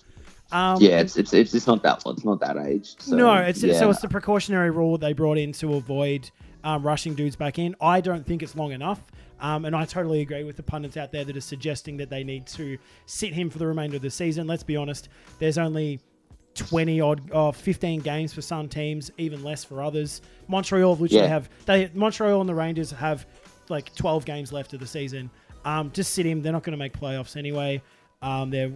[0.53, 2.97] Um, yeah, it's, it's it's it's not that it's not that age.
[2.99, 3.79] So, no, it's yeah.
[3.79, 6.29] so it's the precautionary rule they brought in to avoid
[6.65, 7.77] um, rushing dudes back in.
[7.81, 9.01] I don't think it's long enough,
[9.39, 12.25] um, and I totally agree with the pundits out there that are suggesting that they
[12.25, 14.49] need to sit him for the remainder of the season.
[14.49, 16.01] Let's be honest, there's only
[16.55, 20.21] 20 odd or 15 games for some teams, even less for others.
[20.49, 21.23] Montreal, which Yeah.
[21.23, 23.25] they have, they Montreal and the Rangers have
[23.71, 25.31] like 12 games left of the season.
[25.65, 26.43] Um, just sit him.
[26.43, 27.83] They're not going to make playoffs anyway.
[28.23, 28.73] Um, they're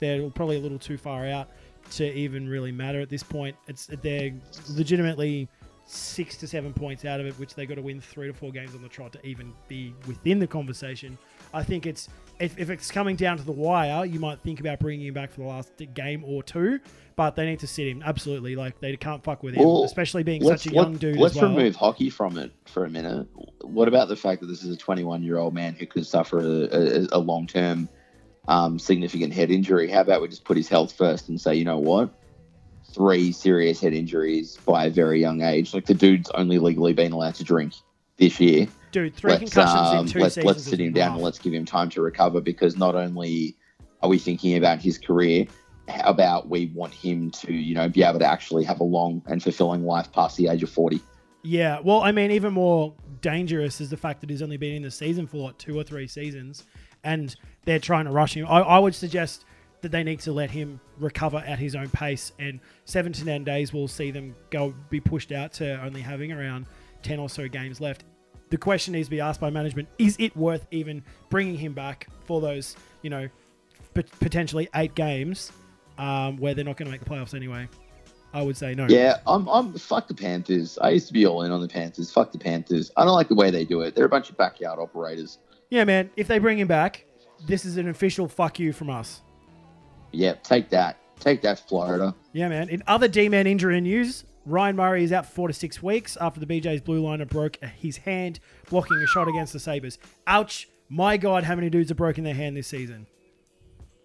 [0.00, 1.48] they're probably a little too far out
[1.92, 3.56] to even really matter at this point.
[3.68, 4.32] It's they're
[4.70, 5.48] legitimately
[5.86, 8.50] six to seven points out of it, which they got to win three to four
[8.50, 11.18] games on the trot to even be within the conversation.
[11.52, 14.78] I think it's if, if it's coming down to the wire, you might think about
[14.80, 16.80] bringing him back for the last game or two,
[17.16, 18.56] but they need to sit him absolutely.
[18.56, 21.16] Like they can't fuck with him, Well, especially being such a young dude.
[21.16, 21.50] Let's as well.
[21.50, 23.26] remove hockey from it for a minute.
[23.60, 26.38] What about the fact that this is a 21 year old man who could suffer
[26.38, 27.88] a, a, a long term
[28.48, 29.88] um, significant head injury?
[29.90, 32.10] How about we just put his health first and say, you know what?
[32.92, 35.72] Three serious head injuries by a very young age.
[35.72, 37.74] Like the dude's only legally been allowed to drink
[38.18, 38.66] this year.
[38.92, 39.14] Dude.
[39.16, 40.46] Three let's, concussions um, in 2 let's, seasons.
[40.46, 41.14] let's sit him down rough.
[41.16, 43.56] and let's give him time to recover because not only
[44.02, 45.46] are we thinking about his career,
[45.88, 49.22] how about we want him to, you know, be able to actually have a long
[49.26, 51.00] and fulfilling life past the age of 40?
[51.42, 54.82] Yeah, well, I mean, even more dangerous is the fact that he's only been in
[54.82, 56.64] the season for like two or three seasons,
[57.02, 58.46] and they're trying to rush him.
[58.46, 59.44] I, I would suggest
[59.80, 63.42] that they need to let him recover at his own pace, and seven to ten
[63.42, 66.66] days will see them go be pushed out to only having around
[67.02, 68.04] ten or so games left.
[68.52, 72.06] The question needs to be asked by management: Is it worth even bringing him back
[72.26, 73.26] for those, you know,
[73.94, 75.50] pot- potentially eight games
[75.96, 77.66] um, where they're not going to make the playoffs anyway?
[78.34, 78.86] I would say no.
[78.90, 80.76] Yeah, I'm, I'm fuck the Panthers.
[80.82, 82.12] I used to be all in on the Panthers.
[82.12, 82.90] Fuck the Panthers.
[82.94, 83.94] I don't like the way they do it.
[83.94, 85.38] They're a bunch of backyard operators.
[85.70, 86.10] Yeah, man.
[86.16, 87.06] If they bring him back,
[87.46, 89.22] this is an official fuck you from us.
[90.10, 90.98] Yeah, take that.
[91.20, 92.14] Take that, Florida.
[92.34, 92.68] Yeah, man.
[92.68, 96.46] In other D-man injury news, Ryan Murray is out four to six weeks after the
[96.46, 99.98] BJ's blue liner broke his hand blocking a shot against the Sabres.
[100.26, 100.68] Ouch.
[100.88, 103.06] My God, how many dudes have broken their hand this season?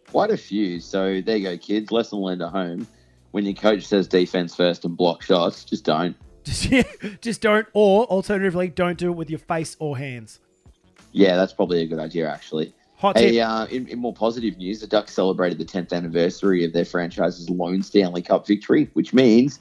[0.09, 0.79] Quite a few.
[0.79, 1.91] So there you go, kids.
[1.91, 2.87] Lesson learned at home.
[3.31, 6.15] When your coach says defense first and block shots, just don't.
[6.45, 6.71] Just,
[7.21, 10.39] just don't, or alternatively, don't do it with your face or hands.
[11.11, 12.73] Yeah, that's probably a good idea, actually.
[12.95, 13.31] Hot tip.
[13.31, 16.85] Hey, uh, in, in more positive news, the Ducks celebrated the 10th anniversary of their
[16.85, 19.59] franchise's lone Stanley Cup victory, which means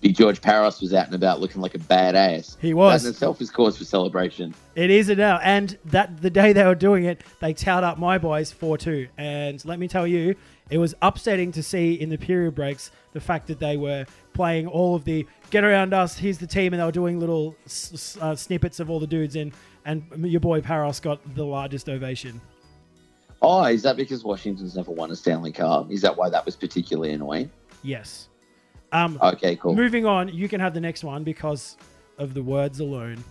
[0.00, 2.56] Big George Parros was out and about looking like a badass.
[2.60, 3.02] He was.
[3.02, 4.54] That in itself is cause for celebration.
[4.74, 5.38] It is it now.
[5.42, 9.08] And that the day they were doing it, they towed up my boys 4 2.
[9.18, 10.36] And let me tell you,
[10.70, 14.66] it was upsetting to see in the period breaks the fact that they were playing
[14.66, 17.56] all of the get around us, here's the team, and they were doing little
[18.20, 19.52] uh, snippets of all the dudes in.
[19.84, 22.40] And your boy Parros got the largest ovation.
[23.40, 25.90] Oh, is that because Washington's never won a Stanley Cup?
[25.90, 27.50] Is that why that was particularly annoying?
[27.82, 28.28] Yes.
[28.92, 29.74] Um, Okay, cool.
[29.74, 31.76] Moving on, you can have the next one because
[32.18, 33.22] of the words alone.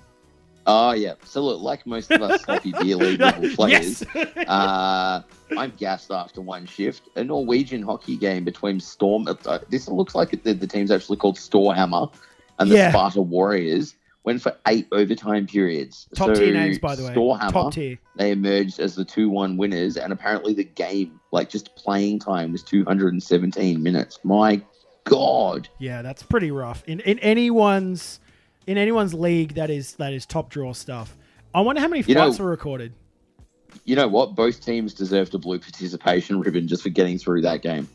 [0.70, 1.14] Oh, yeah.
[1.24, 4.38] So, look, like most of us sloppy beer league level players, yes.
[4.48, 5.22] uh,
[5.58, 7.04] I'm gassed after one shift.
[7.16, 9.28] A Norwegian hockey game between Storm.
[9.30, 12.14] Uh, this looks like the, the team's actually called Storhamar
[12.60, 12.90] and the Yeah.
[12.90, 16.10] Sparta Warriors went for eight overtime periods.
[16.16, 17.14] Top So tier names, by the way.
[17.16, 17.98] Storhamar, Top tier.
[18.18, 22.52] they emerged as the 2 1 winners, and apparently the game, like just playing time,
[22.52, 24.20] was 217 minutes.
[24.26, 24.62] My
[25.10, 25.70] God.
[25.80, 26.84] Yeah, that's pretty rough.
[26.88, 28.20] In in anyone's
[28.66, 31.16] in anyone's league that is that is top draw stuff.
[31.54, 32.94] I wonder how many You know- fights were recorded.
[33.86, 34.36] You know what?
[34.36, 37.88] Both teams deserved a blue participation ribbon just for getting through that game.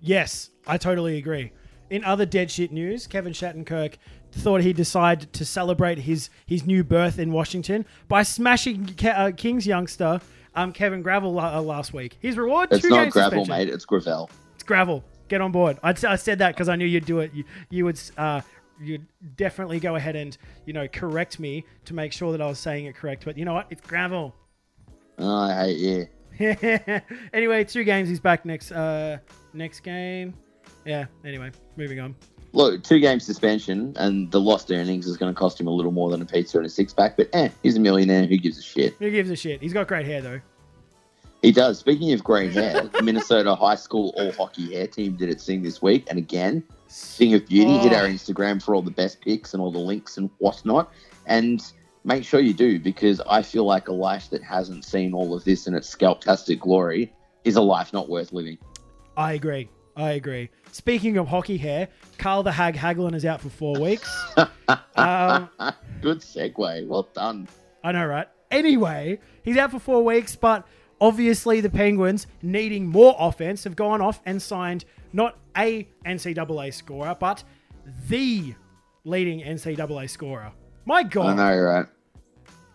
[0.00, 1.52] Yes, I totally agree.
[1.90, 3.94] In other dead shit news, Kevin Shattenkirk
[4.32, 9.30] thought he'd decide to celebrate his his new birth in Washington by smashing Ke- uh,
[9.36, 10.20] Kings youngster
[10.54, 12.16] um, Kevin Gravel uh, last week.
[12.20, 13.66] His reward: It's two not games gravel, suspension.
[13.68, 13.72] mate.
[13.74, 14.30] It's gravel.
[14.54, 15.04] It's gravel.
[15.28, 15.78] Get on board.
[15.82, 17.32] I'd, I said that because I knew you'd do it.
[17.34, 18.40] You, you would uh,
[18.80, 20.36] you'd definitely go ahead and
[20.66, 23.24] you know correct me to make sure that I was saying it correct.
[23.24, 23.66] But you know what?
[23.70, 24.34] It's gravel.
[25.18, 26.08] Oh, I hate you.
[27.32, 28.08] anyway, two games.
[28.08, 29.18] He's back next uh,
[29.52, 30.34] next game.
[30.84, 31.06] Yeah.
[31.24, 32.14] Anyway, moving on.
[32.52, 35.92] Look, two game suspension, and the lost earnings is going to cost him a little
[35.92, 37.16] more than a pizza and a six pack.
[37.16, 38.26] But eh, he's a millionaire.
[38.26, 38.94] Who gives a shit?
[38.98, 39.60] Who gives a shit?
[39.60, 40.40] He's got great hair though.
[41.42, 41.78] He does.
[41.78, 45.80] Speaking of green hair, Minnesota high school all hockey hair team did its thing this
[45.80, 47.78] week, and again, thing of beauty.
[47.78, 47.96] Hit Oh.
[47.96, 50.90] our Instagram for all the best pics and all the links and whatnot,
[51.26, 51.62] and
[52.04, 55.44] make sure you do because I feel like a life that hasn't seen all of
[55.44, 57.12] this in its scalptastic glory
[57.44, 58.58] is a life not worth living.
[59.16, 59.68] I agree.
[59.96, 60.50] I agree.
[60.72, 64.08] Speaking of hockey hair, Carl the Hag Hagelin is out for four weeks.
[64.96, 65.48] um,
[66.02, 66.86] Good segue.
[66.86, 67.48] Well done.
[67.82, 68.28] I know, right?
[68.50, 70.66] Anyway, he's out for four weeks, but
[71.00, 77.16] obviously the Penguins, needing more offense, have gone off and signed not a NCAA scorer,
[77.18, 77.44] but
[78.08, 78.54] the
[79.04, 80.52] leading NCAA scorer.
[80.84, 81.38] My God.
[81.38, 81.86] I know, right?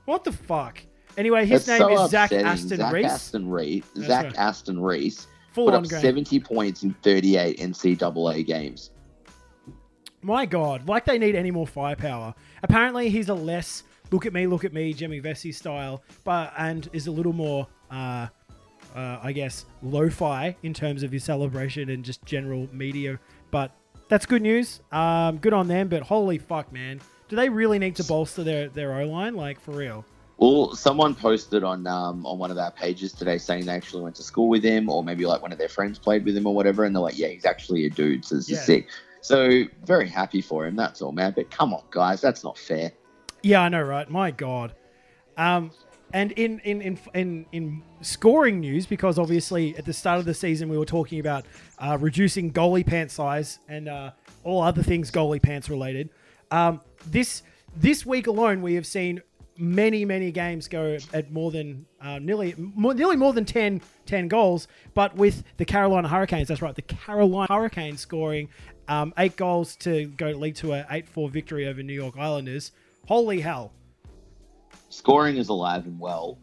[0.06, 0.82] what the fuck?
[1.18, 2.48] Anyway, his It's name so is Zach upsetting.
[2.48, 3.06] Aston Zach Reese.
[3.06, 3.86] Aston Reese.
[3.96, 4.38] That's Zach right.
[4.38, 6.02] Aston Reese Full put on up game.
[6.02, 8.92] 70 points in 38 NCAA games.
[10.22, 12.34] My God, like they need any more firepower.
[12.64, 16.90] Apparently, he's a less look at me, look at me, Jimmy Vesey style, but and
[16.94, 18.28] is a little more, uh,
[18.96, 23.20] uh, I guess, lo-fi in terms of his celebration and just general media.
[23.52, 23.72] But
[24.10, 24.82] that's good news.
[24.92, 25.88] Um, good on them.
[25.88, 27.00] But holy fuck, man,
[27.30, 29.36] do they really need to bolster their their O line?
[29.36, 30.06] Like for real?
[30.38, 34.16] Well, someone posted on um, on one of our pages today saying they actually went
[34.16, 36.56] to school with him, or maybe like one of their friends played with him or
[36.56, 38.58] whatever, and they're like, "Yeah, he's actually a dude, so this Yeah.
[38.58, 38.88] is sick."
[39.22, 40.76] So very happy for him.
[40.76, 41.34] That's all, man.
[41.36, 42.92] But come on, guys, that's not fair.
[43.44, 44.10] Yeah, I know, right?
[44.10, 44.74] My God.
[45.38, 45.72] Um,
[46.14, 50.34] and in, in, in, in, in scoring news, because obviously at the start of the
[50.34, 51.46] season we were talking about
[51.80, 54.12] uh, reducing goalie pant size and uh,
[54.44, 56.10] all other things goalie pants related.
[56.52, 57.44] Um, this
[57.76, 59.22] this week alone, we have seen
[59.58, 64.28] many many games go at more than uh, nearly more, nearly more than 10, 10
[64.28, 64.68] goals.
[64.94, 68.50] But with the Carolina Hurricanes, that's right, the Carolina Hurricanes scoring
[68.88, 72.72] um, eight goals to go lead to a eight four victory over New York Islanders.
[73.08, 73.74] Holy hell!
[74.92, 76.38] Scoring is alive and well,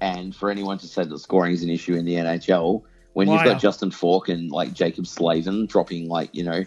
[0.00, 3.44] and for anyone to say that scoring is an issue in the NHL, when you've
[3.44, 6.64] got Justin Faulk and like Jaccob Slavin dropping like you know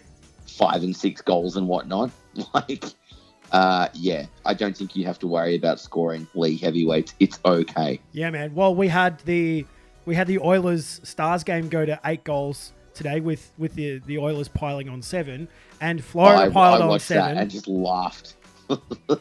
[0.47, 2.11] five and six goals and whatnot,
[2.53, 2.83] like.
[3.51, 7.13] Uh, yeah, I don't think you have to worry about scoring league heavyweights.
[7.19, 8.01] It's okay.
[8.11, 8.55] Yeah, man.
[8.55, 9.65] Well, we had the
[10.05, 14.17] we had the Oilers Stars game go to eight goals today with with the the
[14.17, 15.47] Oilers piling on seven
[15.81, 17.35] and Florida I, piled I on seven.
[17.35, 18.35] that and just laughed.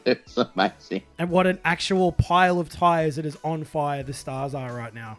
[0.04, 1.02] It's amazing.
[1.18, 4.94] And what an actual pile of tires it is on fire the Stars are right
[4.94, 5.18] now.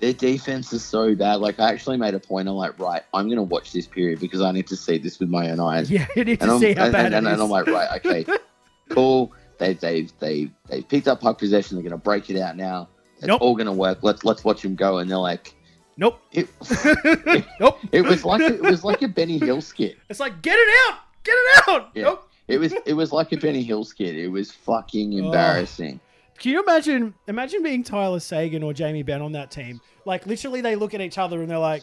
[0.00, 1.36] Their defense is so bad.
[1.36, 2.48] Like I actually made a point.
[2.48, 5.30] I'm like, right, I'm gonna watch this period because I need to see this with
[5.30, 5.90] my own eyes.
[5.90, 7.40] Yeah, you need and to I'm, see how and, bad and, it and, is.
[7.40, 8.26] I'm like, right, okay,
[8.90, 9.32] cool.
[9.58, 11.76] They they they they picked up puck possession.
[11.76, 12.88] They're gonna break it out now.
[13.16, 13.40] It's Nope.
[13.40, 14.00] all gonna work.
[14.02, 14.98] Let's let's watch them go.
[14.98, 15.54] And they're like,
[15.96, 16.20] nope.
[16.32, 16.48] it,
[17.60, 17.78] nope.
[17.90, 19.96] it was like a, it was like a Benny Hill skit.
[20.10, 21.90] It's like get it out, get it out.
[21.94, 22.02] Yeah.
[22.02, 22.28] Nope.
[22.48, 24.16] It was it was like a Benny Hill skit.
[24.16, 25.26] It was fucking Oh.
[25.26, 26.00] embarrassing.
[26.38, 29.80] Can you imagine imagine being Tyler Seguin or Jamie Benn on that team?
[30.04, 31.82] Like literally they look at each other and they're like,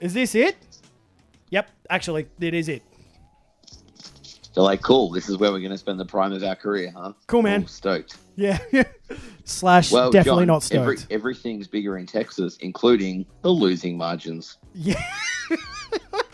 [0.00, 0.56] Is this it?
[1.50, 2.82] Yep, actually, it is it.
[4.54, 5.10] They're like, cool.
[5.10, 7.12] This is where we're gonna spend the prime of our career, huh?
[7.26, 7.66] Cool, man.
[7.66, 8.16] Stoked.
[8.36, 8.58] Yeah.
[9.44, 10.80] Slash Well, definitely John, not stoked.
[10.80, 14.58] Every, everything's bigger in Texas, including the losing margins.
[14.74, 15.02] Yeah.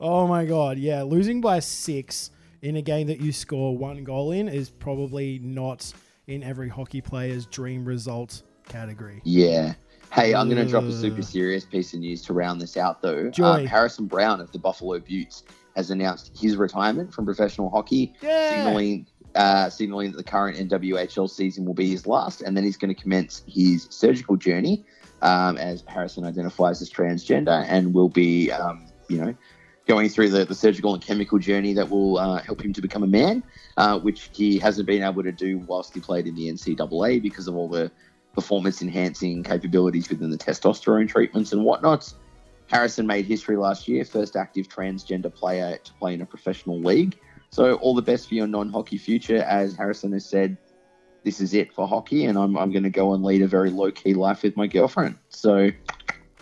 [0.00, 1.02] oh my god, yeah.
[1.02, 2.30] Losing by six
[2.62, 5.92] in a game that you score one goal in is probably not
[6.26, 9.20] in every hockey player's dream result category.
[9.24, 9.74] Yeah.
[10.12, 13.00] Hey, I'm going to drop a super serious piece of news to round this out,
[13.00, 13.30] though.
[13.42, 15.42] Um, Harrison Browne of the Buffalo Beauts
[15.74, 18.50] has announced his retirement from professional hockey, Yeah.
[18.50, 22.76] signaling uh, signaling that the current NWHL season will be his last, and then he's
[22.76, 24.84] going to commence his surgical journey,
[25.22, 29.34] um, as Harrison identifies as transgender, and will be, um, you know,
[29.86, 33.02] going through the, the surgical and chemical journey that will uh, help him to become
[33.02, 33.42] a man,
[33.76, 37.48] uh, which he hasn't been able to do whilst he played in the NCAA because
[37.48, 37.90] of all the
[38.34, 42.12] performance enhancing capabilities within the testosterone treatments and whatnot.
[42.70, 47.18] Harrison made history last year, first active transgender player to play in a professional league.
[47.50, 49.42] So all the best for your non-hockey future.
[49.42, 50.56] As Harrison has said,
[51.22, 53.70] this is it for hockey, and I'm, I'm going to go and lead a very
[53.70, 55.18] low-key life with my girlfriend.
[55.28, 55.70] So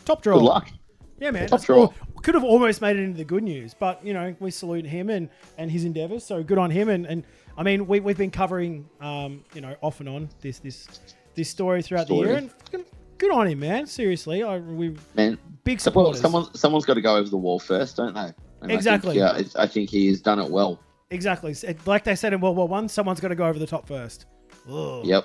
[0.05, 0.39] Top draw.
[0.39, 0.71] good luck.
[1.19, 1.49] Yeah, man.
[1.49, 1.93] Top draw.
[2.23, 3.75] Could have almost made it into the good news.
[3.75, 5.29] But you know, we salute him and
[5.59, 6.25] and his endeavors.
[6.25, 6.89] So good on him.
[6.89, 7.25] And and
[7.57, 10.87] I mean, we we've been covering um you know off and on this this
[11.35, 12.85] this story throughout the year, and good-
[13.19, 13.87] good on him, man.
[13.87, 16.21] Seriously, I we Man, big well, supporters.
[16.21, 18.33] someone someone's got to go over the wall first, don't they?
[18.63, 19.11] And Exactly.
[19.23, 20.81] I think, yeah, it's- I think he has done it well.
[21.13, 21.55] Exactly.
[21.87, 24.27] Like they said in World War One, someone's got to go over the top first.
[24.71, 25.05] Ugh.
[25.05, 25.25] Yep.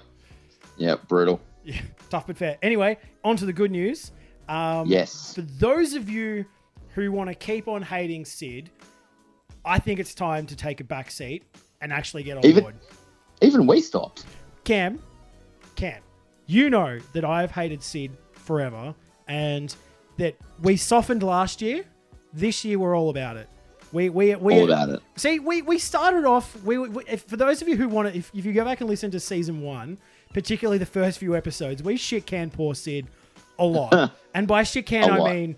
[0.78, 1.08] Yep.
[1.08, 1.40] Brutal.
[1.64, 2.58] Yeah, tough but fair.
[2.62, 4.12] Anyway, on to the good news.
[4.48, 5.34] Um, Yes.
[5.36, 6.46] For those of you
[6.96, 8.72] who want to keep on hating Sid,
[9.64, 11.44] I think it's time to take a back seat
[11.82, 12.76] and actually get on Even- board.
[13.42, 14.26] Even we stopped.
[14.64, 15.00] Cam,
[15.76, 16.02] Cam,
[16.48, 18.96] you know that I have hated Sid forever
[19.28, 19.76] and
[20.18, 21.84] that we softened last year.
[22.34, 23.48] This year, we're all about it.
[23.92, 25.02] We, we, we, All about it.
[25.16, 26.62] See, we, we started off.
[26.64, 28.82] We, we if, for those of you who want to, if, if you go back
[28.82, 29.98] and listen to season one,
[30.34, 33.08] particularly the first few episodes, we shit can poor Sid
[33.60, 34.12] a lot.
[34.34, 35.32] and by shit can, A I lot.
[35.34, 35.56] mean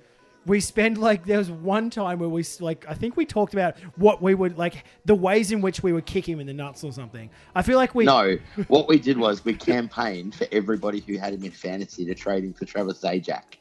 [0.47, 3.77] we spend like there was one time where we like I think we talked about
[3.97, 6.83] what we would like the ways in which we would kick him in the nuts
[6.83, 7.29] or something.
[7.53, 11.33] I feel like we No, what we did was we campaigned for everybody who had
[11.33, 13.57] him in fantasy to trade him for Travis Zajac.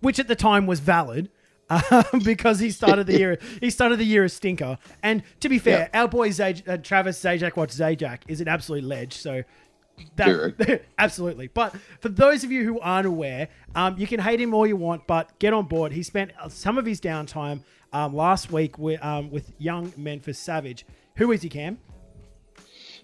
[0.00, 1.30] which at the time was valid
[1.70, 4.76] um, because he started the year he started the year a stinker.
[5.02, 8.84] And to be fair, our boy Zaj- uh, Travis Zajac Watch Zajac is an absolute
[8.84, 9.14] ledge.
[9.14, 9.42] So
[10.16, 11.48] that, absolutely.
[11.48, 14.76] But for those of you who aren't aware, um, you can hate him all you
[14.76, 15.92] want, but get on board.
[15.92, 20.38] He spent uh, some of his downtime um, last week with, um, with young Memphis
[20.38, 20.86] Savage.
[21.16, 21.78] Who is he, Cam?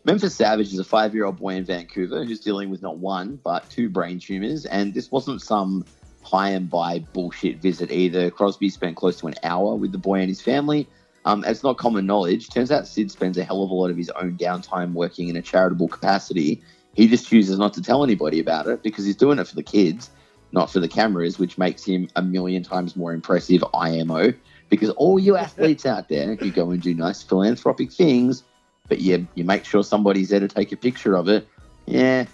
[0.05, 3.39] Memphis Savage is a five year old boy in Vancouver who's dealing with not one,
[3.43, 4.65] but two brain tumors.
[4.67, 5.85] And this wasn't some
[6.23, 8.31] high and by bullshit visit either.
[8.31, 10.87] Crosby spent close to an hour with the boy and his family.
[11.25, 12.49] Um, it's not common knowledge.
[12.49, 15.37] Turns out Sid spends a hell of a lot of his own downtime working in
[15.37, 16.63] a charitable capacity.
[16.99, 19.63] He just chooses not to tell anybody about it because he's doing it for the
[19.63, 20.11] kids,
[20.51, 24.33] not for the cameras, which makes him a million times more impressive IMO.
[24.69, 28.43] Because all you athletes out there, you go and do nice philanthropic things,
[28.89, 31.47] but you you make sure somebody's there to take a picture of it.
[31.87, 32.25] Yeah,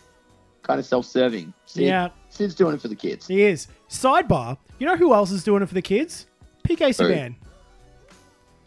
[0.63, 1.53] kind of self-serving.
[1.67, 2.09] Sid, Yeah.
[2.31, 3.27] Sid's doing it for the kids.
[3.29, 3.69] He is.
[3.91, 6.27] Sidebar, you know who else is doing it for the kids?
[6.67, 7.35] PK Subban.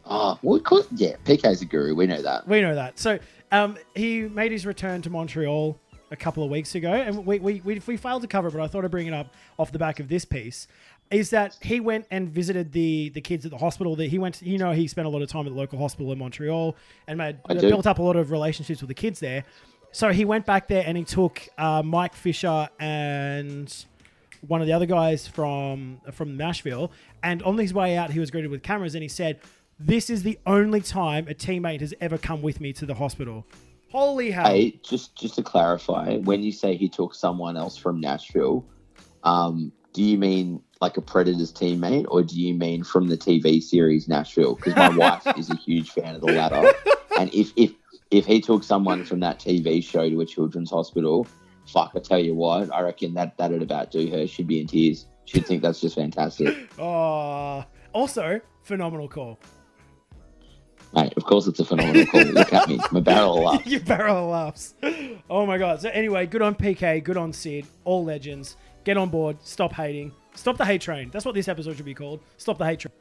[0.05, 0.85] Oh, well, cool.
[0.95, 1.95] yeah, PK's a guru.
[1.95, 2.47] We know that.
[2.47, 2.99] We know that.
[2.99, 3.17] So
[3.51, 5.77] um, he made his return to Montreal
[6.11, 8.61] a couple of weeks ago, and we, we, we, we failed to cover it, but
[8.61, 10.67] I thought I'd bring it up off the back of this piece.
[11.11, 13.95] Is that he went and visited the the kids at the hospital?
[13.95, 15.79] That he went, to, you know, he spent a lot of time at the local
[15.79, 16.75] hospital in Montreal
[17.07, 19.45] and made built up a lot of relationships with the kids there.
[19.93, 23.73] So he went back there and he took uh, Mike Fisher and
[24.45, 26.91] one of the other guys from from Nashville,
[27.23, 29.39] and on his way out, he was greeted with cameras, and he said,
[29.79, 33.45] "This is the only time a teammate has ever come with me to the hospital."
[33.91, 34.45] Holy hell!
[34.45, 38.65] Hey, just just to clarify, when you say he took someone else from Nashville,
[39.23, 43.61] um, do you mean like a Predators teammate, or do you mean from the TV
[43.63, 44.55] series Nashville?
[44.55, 46.71] Because my wife is a huge fan of the latter,
[47.17, 47.71] and if if
[48.11, 51.25] if he took someone from that TV show to a children's hospital,
[51.65, 54.27] fuck, I tell you what, I reckon that that'd about do her.
[54.27, 55.07] She'd be in tears.
[55.25, 56.69] She'd think that's just fantastic.
[56.79, 59.39] Oh, also phenomenal call.
[60.93, 62.21] Mate, of course it's a phenomenal call.
[62.25, 63.67] Look at me, my barrel laughs.
[63.67, 64.73] you barrel laughs.
[65.29, 65.81] Oh my god.
[65.81, 68.55] So anyway, good on PK, good on Sid, all legends.
[68.83, 69.37] Get on board.
[69.43, 70.13] Stop hating.
[70.35, 71.09] Stop the hate train.
[71.11, 72.21] That's what this episode should be called.
[72.37, 72.93] Stop the hate train.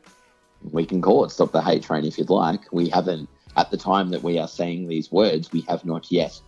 [0.72, 2.60] we can call it stop the hate train if you'd like.
[2.72, 6.40] We haven't, at the time that we are saying these words, we have not yet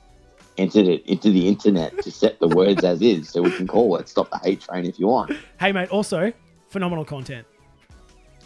[0.56, 3.28] entered it into the internet to set the words as is.
[3.28, 5.36] So we can call it stop the hate train if you want.
[5.60, 5.90] Hey mate.
[5.90, 6.32] Also,
[6.68, 7.46] phenomenal content.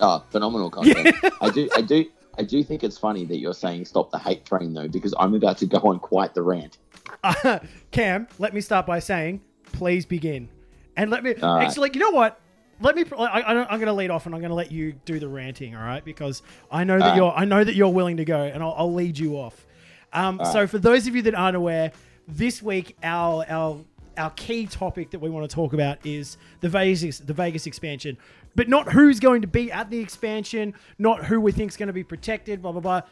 [0.00, 1.14] Oh, phenomenal content.
[1.40, 2.04] I do, I do,
[2.38, 5.34] I do think it's funny that you're saying stop the hate train though, because I'm
[5.34, 6.78] about to go on quite the rant.
[7.22, 7.58] Uh,
[7.90, 9.42] Cam, let me start by saying,
[9.72, 10.48] please begin,
[10.96, 11.66] and let me All right.
[11.66, 11.90] actually.
[11.94, 12.40] You know what?
[12.80, 13.04] Let me.
[13.16, 15.76] I, I'm going to lead off, and I'm going to let you do the ranting.
[15.76, 17.32] All right, because I know that All you're.
[17.32, 19.66] I know that you're willing to go, and I'll, I'll lead you off.
[20.12, 20.70] Um, so, right.
[20.70, 21.92] for those of you that aren't aware,
[22.28, 23.78] this week our our
[24.16, 28.18] our key topic that we want to talk about is the Vegas the Vegas expansion,
[28.54, 31.88] but not who's going to be at the expansion, not who we think is going
[31.88, 32.62] to be protected.
[32.62, 33.02] Blah blah blah.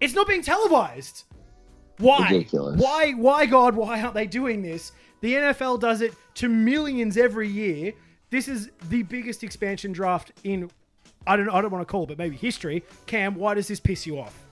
[0.00, 1.24] It's not being televised.
[1.98, 2.28] Why?
[2.30, 2.80] Ridiculous.
[2.80, 3.12] Why?
[3.12, 3.74] Why, God?
[3.74, 4.92] Why aren't they doing this?
[5.20, 7.92] The NFL does it to millions every year.
[8.30, 10.70] This is the biggest expansion draft in,
[11.26, 12.82] I don't, I don't want to call it, but maybe history.
[13.06, 14.44] Cam, why does this piss you off?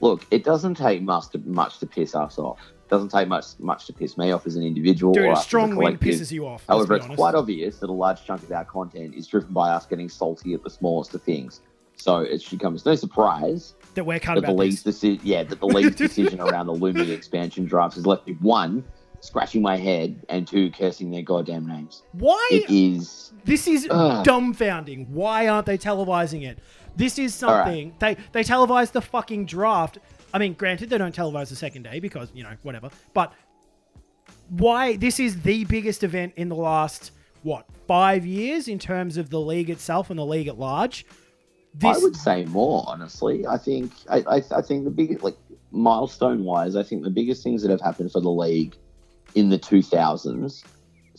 [0.00, 2.58] Look, it doesn't take much to, much to piss us off.
[2.90, 5.14] Doesn't take much much to piss me off as an individual.
[5.14, 6.64] Dude, or a strong wind pisses you off.
[6.68, 9.86] However, it's quite obvious that a large chunk of our content is driven by us
[9.86, 11.60] getting salty at the smallest of things.
[11.96, 14.94] So it should come as no surprise that we're cut that the about league's this.
[14.96, 18.84] decision, yeah, that the league's decision around the looming expansion drafts has left me one
[19.20, 22.02] scratching my head, and two, cursing their goddamn names.
[22.12, 22.48] Why?
[22.50, 23.32] It is.
[23.44, 24.26] This is Ugh.
[24.26, 25.08] dumbfounding.
[25.08, 26.58] Why aren't they televising it?
[26.96, 27.64] This is All right.
[27.64, 29.98] something they they televised the fucking draft.
[30.32, 32.90] I mean, granted, they don't televise the second day because you know whatever.
[33.14, 33.32] But
[34.48, 34.96] why?
[34.96, 37.12] This is the biggest event in the last
[37.42, 41.06] what five years in terms of the league itself and the league at large.
[41.74, 43.46] This I would say more, honestly.
[43.46, 45.36] I think I, I, I think the biggest like
[45.70, 48.76] milestone wise, I think the biggest things that have happened for the league
[49.34, 50.64] in the two thousands.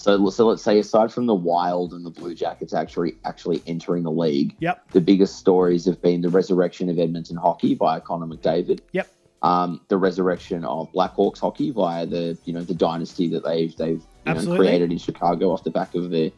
[0.02, 4.04] So so let's say aside from the Wild and the Blue Jackets actually actually entering
[4.04, 4.92] the league, Yep.
[4.92, 8.80] the biggest stories have been the resurrection of Edmonton hockey by Connor McDavid.
[8.94, 9.08] Yep.
[9.44, 14.02] Um, the resurrection of Blackhawks hockey via the you know the dynasty that they've they've
[14.28, 16.32] you know, created in Chicago off the back of the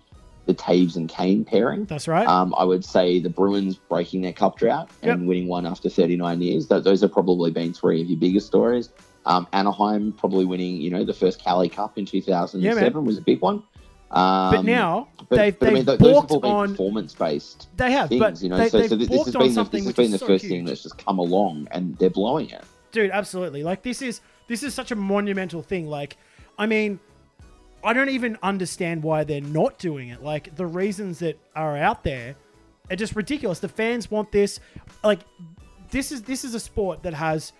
[0.46, 1.86] the Toews and Kane pairing.
[1.86, 2.28] That's right.
[2.28, 5.28] Um, I would say the Bruins breaking their cup drought and Yep.
[5.30, 6.68] winning one after 39 years.
[6.68, 8.90] Th- those have probably been three of your biggest stories.
[9.26, 13.42] Um, Anaheim probably winning, you know, the first Cali Cup in 2007 was a big
[13.42, 13.64] one.
[14.12, 16.70] Um, but now but, they've, but I they've mean, those have all been on.
[16.72, 18.58] performance based They have, things, but you know.
[18.58, 20.52] they, so, so this, has been the, this has been the so first huge.
[20.52, 22.64] thing that's just come along, and they're blowing it.
[22.92, 26.18] dude absolutely like this is this is such a monumental thing like
[26.60, 27.00] i mean
[27.84, 32.04] i don't even understand why they're not doing it like the reasons that are out
[32.04, 32.36] there
[32.92, 34.60] are just ridiculous the fans want this
[35.04, 35.22] like
[35.90, 37.52] this is this is a sport that has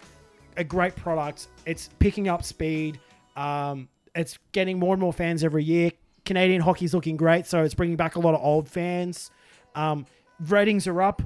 [0.58, 3.00] a great product it's picking up speed
[3.36, 5.92] um it's getting more and more fans every year
[6.26, 9.32] canadian hockey's looking great so it's bringing back a lot of old fans
[9.76, 10.06] um
[10.40, 11.22] ratings are up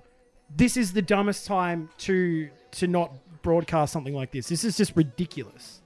[0.55, 3.11] this is the dumbest time to to not
[3.41, 4.49] broadcast something like this.
[4.49, 5.82] This is just ridiculous.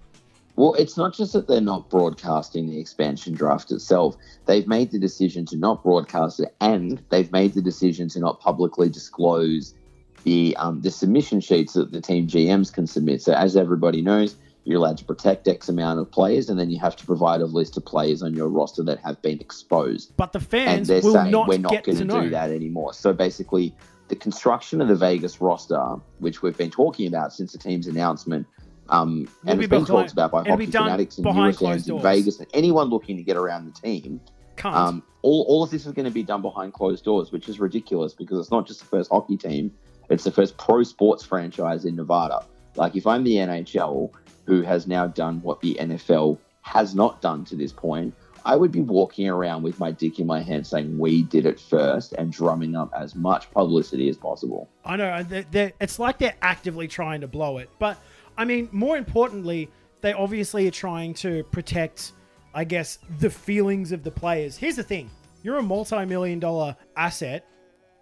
[0.55, 4.17] Well, it's not just that they're not broadcasting the expansion draft itself.
[4.45, 8.39] They've made the decision to not broadcast it, and they've made the decision to not
[8.39, 9.75] publicly disclose
[10.23, 13.21] the um, the submission sheets that the team GMs can submit.
[13.21, 16.79] So, as everybody knows, you're allowed to protect X amount of players, and then you
[16.79, 20.13] have to provide a list of players on your roster that have been exposed.
[20.17, 22.93] But the fans And they're will saying not we're not going to do that anymore.
[22.93, 23.75] So basically,
[24.07, 25.79] the construction of the Vegas roster,
[26.19, 28.45] which we've been talking about since the team's announcement,
[28.89, 32.01] um, and be it's been talked about by hockey fanatics and Eurofans in.
[32.01, 34.19] Vegas, and anyone looking to get around the team.
[34.63, 37.59] Um, all, all of this is going to be done behind closed doors, which is
[37.59, 39.71] ridiculous because it's not just the first hockey team;
[40.11, 42.45] it's the first pro sports franchise in Nevada.
[42.75, 44.11] Like, if I'm the NHL,
[44.45, 48.71] who has now done what the NFL has not done to this point, I would
[48.71, 52.31] be walking around with my dick in my hand saying, We did it first, and
[52.31, 54.69] drumming up as much publicity as possible.
[54.83, 55.23] I know.
[55.23, 57.69] they're, they're, it's like they're actively trying to blow it.
[57.79, 57.97] But
[58.37, 59.69] I mean, more importantly,
[60.01, 62.13] they obviously are trying to protect,
[62.53, 64.57] I guess, the feelings of the players.
[64.57, 65.09] Here's the thing:
[65.43, 67.45] you're a multi-million dollar asset.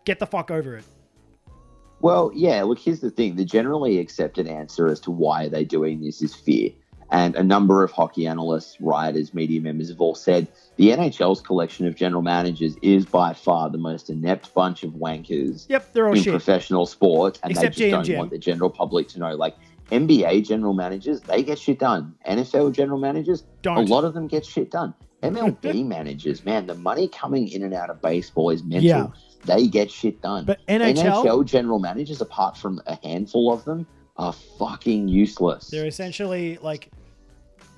[0.06, 0.86] Get the fuck over it.
[2.02, 3.36] Well, yeah, look, here's the thing.
[3.36, 6.72] The generally accepted answer as to why they're doing this is fear.
[7.12, 11.88] And a number of hockey analysts, writers, media members have all said the NHL's collection
[11.88, 16.14] of general managers is by far the most inept bunch of wankers Yep, they're all
[16.14, 16.32] in shit.
[16.32, 18.08] professional sport, and Except they just GMGM.
[18.12, 19.34] don't want the general public to know.
[19.34, 19.56] Like
[19.92, 22.14] NBA general managers, they get shit done.
[22.28, 23.78] NFL general managers, Don't.
[23.78, 24.94] a lot of them get shit done.
[25.24, 28.88] MLB managers, man, the money coming in and out of baseball is mental.
[28.88, 29.08] Yeah.
[29.46, 30.46] They get shit done.
[30.46, 33.88] But NHL, NHL general managers, apart from a handful of them,
[34.18, 35.70] are fucking useless.
[35.70, 36.90] they're essentially like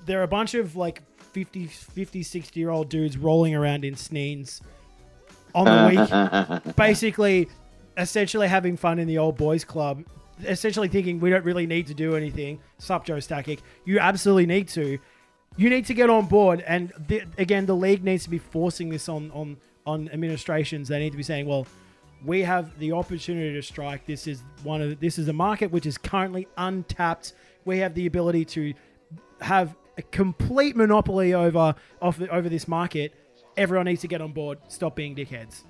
[0.06, 1.02] they're a bunch of like
[1.32, 4.60] 50, 50 60 year old dudes rolling around in sneens
[5.54, 6.76] on the week.
[6.76, 7.48] basically
[7.96, 10.02] essentially having fun in the old boys club
[10.44, 14.66] essentially thinking we don't really need to do anything sup joe Sakic you absolutely need
[14.68, 14.98] to
[15.56, 18.88] you need to get on board and th- again the league needs to be forcing
[18.88, 21.66] this on on on administrations they need to be saying well
[22.24, 25.70] we have the opportunity to strike this is one of the, this is a market
[25.70, 27.32] which is currently untapped
[27.64, 28.72] we have the ability to
[29.40, 33.12] have a complete monopoly over the, over this market
[33.56, 35.62] everyone needs to get on board stop being dickheads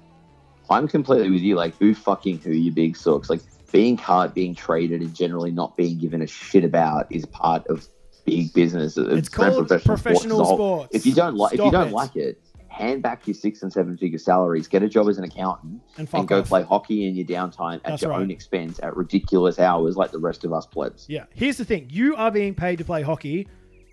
[0.70, 1.54] I'm completely with you.
[1.54, 3.30] Like, who fucking who, you big socks?
[3.30, 3.40] Like,
[3.70, 7.86] being cut, being traded, and generally not being given a shit about is part of
[8.24, 8.96] big business.
[8.96, 10.56] It's called professional a whole.
[10.56, 10.94] sports.
[10.94, 11.94] If you don't like, if you don't it.
[11.94, 12.40] like it,
[12.72, 16.08] hand back your six and seven figure salaries, get a job as an accountant, and
[16.12, 16.48] and go off.
[16.48, 18.20] play hockey in your downtime at That's your right.
[18.20, 21.06] own expense at ridiculous hours, like the rest of us plebs.
[21.08, 21.26] Yeah.
[21.34, 23.46] Here's the thing: you are being paid to play hockey.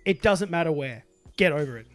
[0.04, 1.04] It doesn't matter where.
[1.36, 1.86] Get over it.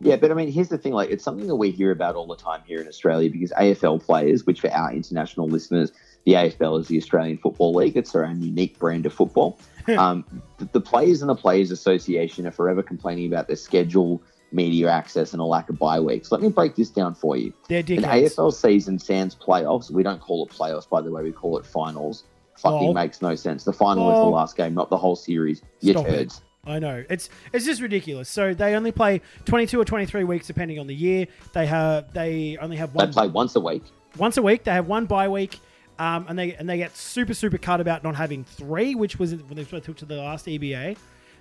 [0.00, 2.26] Yeah, but I mean, here's the thing: like, it's something that we hear about all
[2.26, 5.92] the time here in Australia because AFL players, which for our international listeners,
[6.24, 7.96] the AFL is the Australian Football League.
[7.96, 9.58] It's their own unique brand of football.
[9.98, 10.24] um,
[10.58, 14.22] the, the players and the Players Association are forever complaining about their schedule,
[14.52, 16.32] media access, and a lack of bye weeks.
[16.32, 17.52] Let me break this down for you.
[17.68, 17.86] They're An.
[18.02, 19.90] AFL season sans playoffs.
[19.90, 21.22] We don't call it playoffs, by the way.
[21.22, 22.24] We call it finals.
[22.56, 23.64] Fucking makes no sense.
[23.64, 25.62] The final is the last game, not the whole series.
[25.80, 26.10] You Stop it.
[26.10, 26.42] turds.
[26.66, 28.28] I know it's it's just ridiculous.
[28.28, 31.26] So they only play 22 or 23 weeks depending on the year.
[31.54, 33.82] They have they only have They play once a week.
[34.18, 34.64] once a week.
[34.64, 35.58] They have one bye week,
[35.98, 39.34] um, and they and they get super super cut about not having three, which was
[39.36, 40.98] when they took to the last EBA.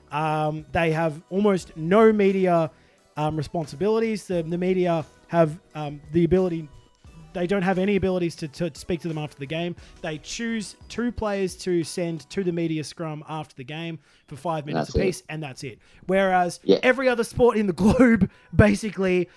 [0.09, 2.71] Um, they have almost no media
[3.19, 4.25] um, responsibilities.
[4.27, 6.67] The, the media have um, the ability.
[7.33, 9.75] They don't have any abilities to, to speak to them after the game.
[10.01, 14.65] They choose two players to send to the media scrum after the game for five
[14.65, 15.77] minutes apiece, and that's it.
[16.07, 16.79] Whereas Yeah.
[16.81, 19.29] every other sport in the globe, basically,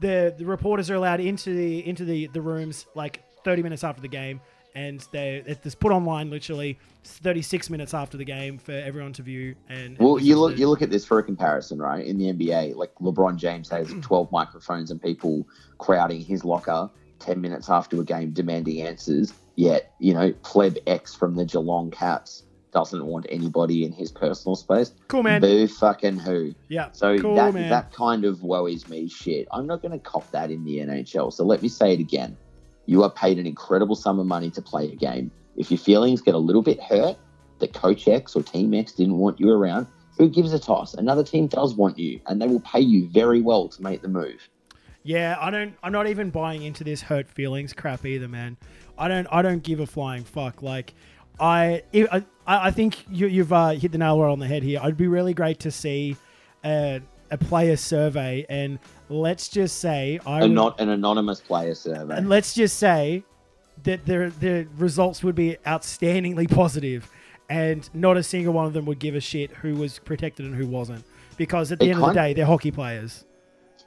[0.00, 4.00] the the reporters are allowed into the into the, the rooms like 30 minutes after
[4.02, 4.40] the game
[4.74, 9.54] and they it's put online literally 36 minutes after the game for everyone to view
[9.68, 10.60] and Well, you look to.
[10.60, 12.04] you look at this for a comparison, right?
[12.04, 14.02] In the NBA, like LeBron James has Mm.
[14.10, 15.46] 12 microphones and people
[15.78, 16.90] crowding his locker
[17.20, 19.32] 10 minutes after a game demanding answers.
[19.56, 24.54] Yet, you know, pleb X from the Geelong Cats doesn't want anybody in his personal
[24.54, 24.92] space.
[25.08, 26.54] cool man Boo fucking who.
[26.68, 29.48] yeah So cool that man that kind of worries me shit.
[29.50, 31.32] I'm not going to cop that in the NHL.
[31.32, 32.36] So let me say it again.
[32.90, 35.30] You are paid an incredible sum of money to play a game.
[35.56, 37.16] If your feelings get a little bit hurt
[37.60, 39.86] that Coach X or Team X didn't want you around,
[40.18, 40.94] who gives a toss?
[40.94, 44.08] Another team does want you, and they will pay you very well to make the
[44.08, 44.40] move.
[45.02, 48.56] yeah i don't i'm not even buying into this hurt feelings crap either man
[48.98, 50.92] i don't i don't give a flying fuck like
[51.38, 54.80] i i i think you, you've uh, hit the nail right on the head here
[54.82, 56.16] it'd be really great to see
[56.64, 57.00] a,
[57.30, 58.78] a player survey and
[59.08, 62.16] let's just say i would- not an anonymous player survey.
[62.16, 63.24] And let's just say
[63.84, 67.10] that the the results would be outstandingly positive,
[67.48, 70.54] and not a single one of them would give a shit who was protected and
[70.54, 71.04] who wasn't,
[71.36, 73.24] because at the It end of the day, they're hockey players.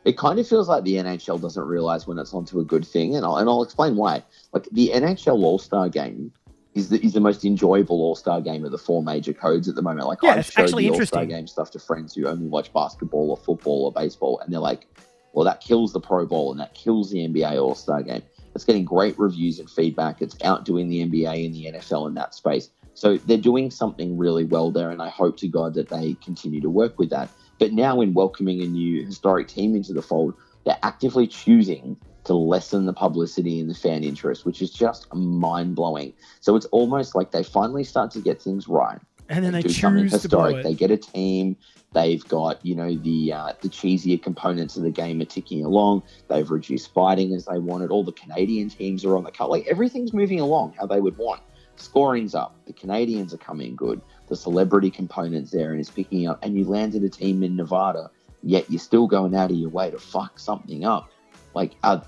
[0.06, 3.16] it kind of feels like the NHL doesn't realize when it's onto a good thing,
[3.16, 4.24] and I'll, and I'll explain why.
[4.52, 6.32] Like the NHL All Star Game
[6.76, 9.76] is the, is the most enjoyable All Star game of the four major codes at
[9.76, 10.08] the moment.
[10.08, 13.32] Like Yeah, I've showed the All Star game stuff to friends who only watch basketball
[13.32, 14.88] or football or baseball, and they're like,
[15.34, 18.24] "Well, that kills the Pro Bowl and that kills the NBA All Star game."
[18.56, 20.22] It's getting great reviews and feedback.
[20.22, 22.70] It's outdoing the NBA and the NFL in that space.
[22.94, 26.62] So they're doing something really well there, and I hope to God that they continue
[26.62, 27.30] to work with that.
[27.60, 32.34] But now, in welcoming a new historic team into the fold, they're actively choosing to
[32.34, 36.14] lessen the publicity and the fan interest, which is just mind blowing.
[36.40, 39.00] So it's almost like they finally start to get things right.
[39.30, 40.64] And then they do something historic.
[40.64, 41.56] They get a team.
[41.94, 46.04] They've got you know the uh, the cheesier components of the game are ticking along.
[46.28, 47.92] They've reduced fighting as they wanted.
[47.92, 49.50] All the Canadian teams are on the cut.
[49.50, 51.42] Like everything's moving along how they would want.
[51.76, 52.56] Scoring's up.
[52.66, 54.02] The Canadians are coming good.
[54.28, 56.40] The celebrity components there and it's picking up.
[56.44, 58.10] And you landed a team in Nevada,
[58.42, 61.10] yet you're still going out of your way to fuck something up.
[61.54, 62.02] Like I,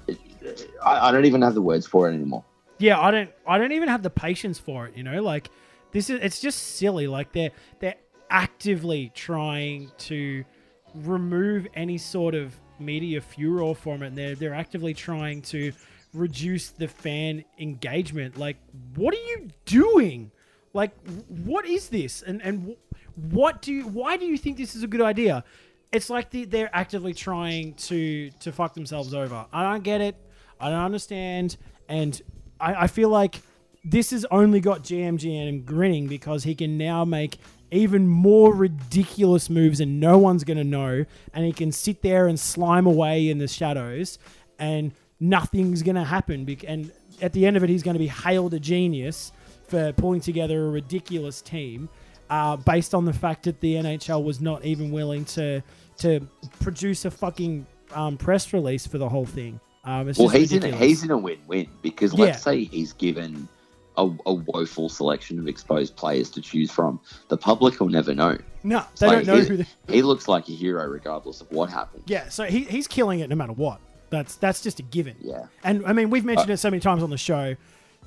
[0.83, 2.43] I don't even have the words for it anymore.
[2.79, 4.95] yeah, I don't I don't even have the patience for it.
[4.97, 5.49] You know, like
[5.91, 7.07] this is it's just silly.
[7.07, 7.95] Like they're they're
[8.29, 10.43] actively trying to
[10.93, 14.07] remove any sort of media furor from it.
[14.07, 15.71] And they're they're actively trying to
[16.13, 18.37] reduce the fan engagement.
[18.37, 18.57] Like,
[18.95, 20.31] what are you doing?
[20.73, 20.91] Like,
[21.27, 22.21] what is this?
[22.21, 22.75] And and
[23.31, 23.87] what do you?
[23.87, 25.43] Why do you think this is a good idea?
[25.95, 29.45] It's like the, they're actively trying to to fuck themselves over.
[29.53, 30.15] I don't get it.
[30.59, 31.55] I don't understand.
[31.87, 32.21] And
[32.59, 33.41] I, I feel like
[33.83, 37.37] this has only got GMGM grinning because he can now make
[37.71, 41.05] even more ridiculous moves and no one's going to know.
[41.33, 44.19] And he can sit there and slime away in the shadows
[44.59, 46.47] and nothing's going to happen.
[46.67, 46.91] And
[47.21, 49.31] at the end of it, he's going to be hailed a genius
[49.67, 51.89] for pulling together a ridiculous team
[52.29, 55.61] uh, based on the fact that the NHL was not even willing to
[55.99, 56.27] to
[56.61, 59.59] produce a fucking um, press release for the whole thing.
[59.83, 62.41] Um, Well, he's in a, he's in a win-win because let's Yeah.
[62.51, 63.47] say he's given
[63.97, 66.99] a, a woeful selection of exposed players to choose from.
[67.29, 68.37] The public will never know.
[68.63, 69.57] no, they like don't know who.
[69.57, 72.03] They, He looks like a hero regardless of what happens.
[72.07, 73.79] yeah, so he, he's killing it no matter what.
[74.09, 75.15] That's that's just a given.
[75.21, 75.45] Yeah.
[75.63, 77.55] And I mean, we've mentioned it so many times on the show.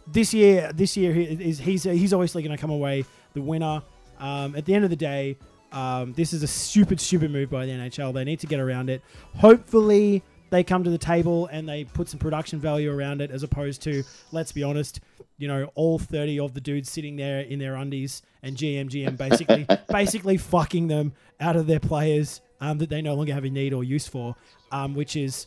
[0.06, 3.82] This year, this year he is he's he's obviously going to come away the winner.
[4.18, 5.36] Um, at the end of the day,
[5.72, 8.14] um, this is a stupid, stupid move by the NHL.
[8.14, 9.02] They need to get around it.
[9.36, 13.42] Hopefully, they come to the table and they put some production value around it, as
[13.42, 14.02] opposed to,
[14.32, 15.00] let's be honest,
[15.36, 19.66] you know, all thirty of the dudes sitting there in their undies and GMGM basically
[19.88, 23.72] basically fucking them out of their players um, that they no longer have a need
[23.72, 24.34] or use for,
[24.72, 25.46] um, which is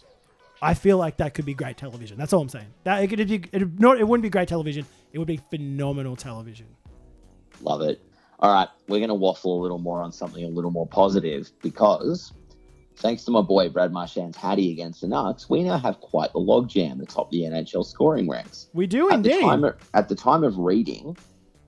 [0.62, 2.18] I feel like that could be great television.
[2.18, 2.68] That's all I'm saying.
[2.84, 4.86] That it could be it not it wouldn't be great television.
[5.12, 6.68] It would be phenomenal television.
[7.62, 8.02] Love it.
[8.42, 11.52] All right, we're going to waffle a little more on something a little more positive
[11.62, 12.34] because
[12.98, 16.40] thanks to my boy Brad Marchand's Hattie against the Nucks, we now have quite the
[16.40, 18.68] logjam atop the NHL scoring ranks.
[18.74, 19.46] We do At the, indeed.
[19.46, 21.16] time of, at the time of reading,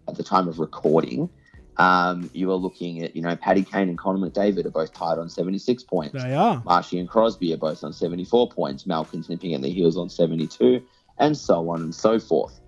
[0.07, 1.30] at the time of recording,
[1.78, 5.17] Um, you are looking at, you know, Paddy Kane and Connor McDavid are both tied
[5.17, 6.21] on 76 points.
[6.24, 6.61] They are.
[6.65, 8.86] Marshy and Crosby are both on 74 points.
[8.86, 10.84] Malkin's nipping at the heels on 72,
[11.17, 12.59] and so on and so forth.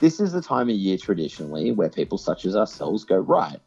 [0.00, 3.60] This is the time of year traditionally where people such as ourselves go, right,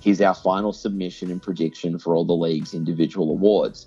[0.00, 3.86] here's our final submission and prediction for all the league's individual awards.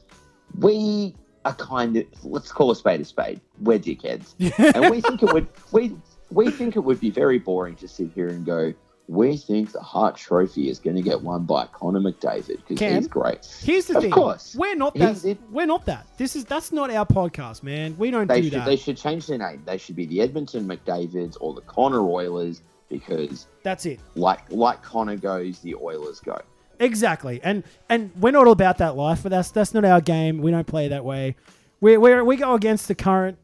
[0.57, 1.15] We
[1.45, 3.41] are kind of, let's call a spade a spade.
[3.59, 4.33] We're dickheads.
[4.75, 5.95] and we think it would, we,
[6.31, 8.73] we think it would be very boring to sit here and go,
[9.07, 13.07] we think the Hart Trophy is going to get won by Connor McDavid because he's
[13.07, 13.45] great.
[13.61, 14.11] Here's the Of thing.
[14.11, 14.55] course.
[14.57, 15.23] We're not that.
[15.25, 16.07] it- We're not that.
[16.17, 17.95] This is that's not our podcast, man.
[17.97, 18.65] We don't They do should that.
[18.65, 19.61] they should change their name.
[19.65, 23.99] They should be the Edmonton McDavids or the Connor Oilers because that's it.
[24.15, 26.39] like like Connor goes, the Oilers go.
[26.79, 27.39] Exactly.
[27.43, 30.37] And and we're not all about that life, but that's that's not our game.
[30.39, 31.35] We don't play that way.
[31.81, 33.37] We we we go against the current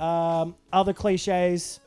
[0.00, 1.78] um, other cliches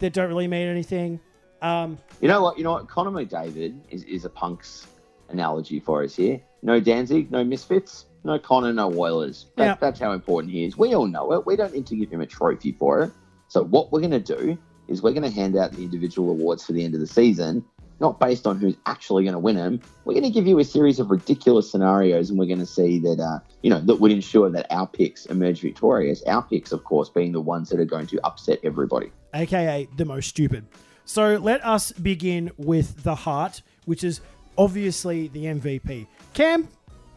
[0.00, 1.20] that don't really mean anything.
[1.64, 2.58] Um, You know what?
[2.58, 2.88] You know what?
[2.88, 4.86] Connor McDavid is, is a punk's
[5.30, 6.40] analogy for us here.
[6.62, 9.46] No Danzig, no Misfits, no Connor, no Oilers.
[9.56, 9.76] That, Yeah.
[9.80, 10.76] That's how important he is.
[10.76, 11.46] We all know it.
[11.46, 13.12] We don't need to give him a trophy for it.
[13.48, 14.58] So what we're going to do
[14.88, 17.64] is we're going to hand out the individual awards for the end of the season,
[17.98, 19.80] not based on who's actually going to win them.
[20.04, 22.98] We're going to give you a series of ridiculous scenarios, and we're going to see
[22.98, 26.22] that uh, you know that would ensure that our picks emerge victorious.
[26.24, 29.12] Our picks, of course, being the ones that are going to upset everybody.
[29.32, 30.66] aka the most stupid.
[31.04, 34.20] So let us begin with the Hart, which is
[34.56, 36.06] obviously the MVP.
[36.32, 36.68] Cam,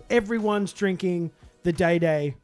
[0.10, 1.32] everyone's drinking
[1.64, 2.36] the Day Day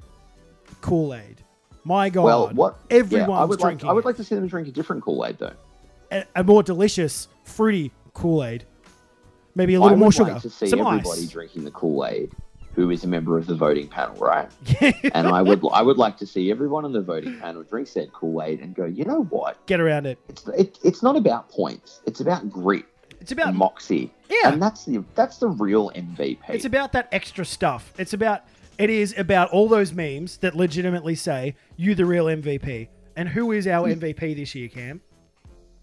[0.82, 1.44] Kool Aid.
[1.84, 2.78] My God, well, what?
[2.90, 3.72] everyone's yeah, I would like.
[3.72, 3.90] drinking.
[3.90, 5.52] I would like to see them drink a different Kool Aid, though.
[6.12, 8.66] a, a more delicious, fruity Kool Aid.
[9.56, 11.28] Maybe a little I more sugar, like to see some everybody ice.
[11.30, 12.32] drinking the Kool Aid,
[12.74, 14.50] who is a member of the voting panel, right?
[15.14, 18.12] and I would, I would like to see everyone on the voting panel drink said
[18.14, 19.64] Kool Aid and go, you know what?
[19.68, 20.18] Get around it.
[20.28, 22.02] It's it, it's not about points.
[22.06, 22.86] It's about grit
[23.22, 24.12] It's about moxie.
[24.30, 24.52] Yeah.
[24.52, 26.40] and that's the that's the real MVP.
[26.50, 27.94] It's about that extra stuff.
[27.98, 28.44] It's about
[28.80, 32.88] it is about all those memes that legitimately say you the real MVP.
[33.16, 33.88] And who is our.
[33.88, 34.00] Mm.
[34.00, 35.02] MVP this year, Cam?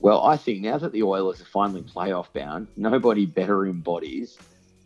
[0.01, 4.39] Well, I think now that the Oilers are finally playoff bound, nobody better embodies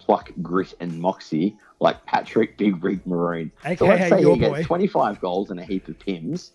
[0.05, 3.51] pluck, grit, and moxie like Patrick Big Rig Maroon.
[3.77, 4.37] so let's say he boy.
[4.39, 6.51] gets 25 goals and a heap of pims,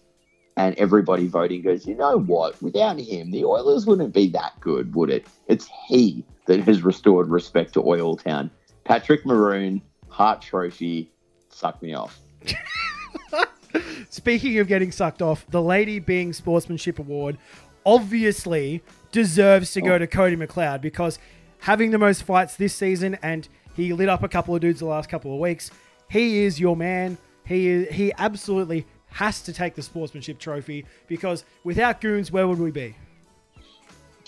[0.57, 2.61] and everybody voting goes, you know what?
[2.61, 5.27] Without him, the Oilers wouldn't be that good, would it?
[5.47, 8.49] It's he that has restored respect to Oil Town.
[8.85, 11.11] Patrick Maroon, Hart Trophy,
[11.49, 12.19] suck me off.
[14.09, 17.37] Speaking of getting sucked off, the Lady Byng Sportsmanship Award
[17.85, 19.97] obviously deserves to go Oh.
[19.99, 21.19] to Cody McLeod because
[21.59, 24.85] having the most fights this season and he lit up a couple of dudes the
[24.85, 25.71] last couple of weeks.
[26.09, 27.17] He is your man.
[27.45, 32.59] He is, he absolutely has to take the sportsmanship trophy because without goons, where would
[32.59, 32.95] we be?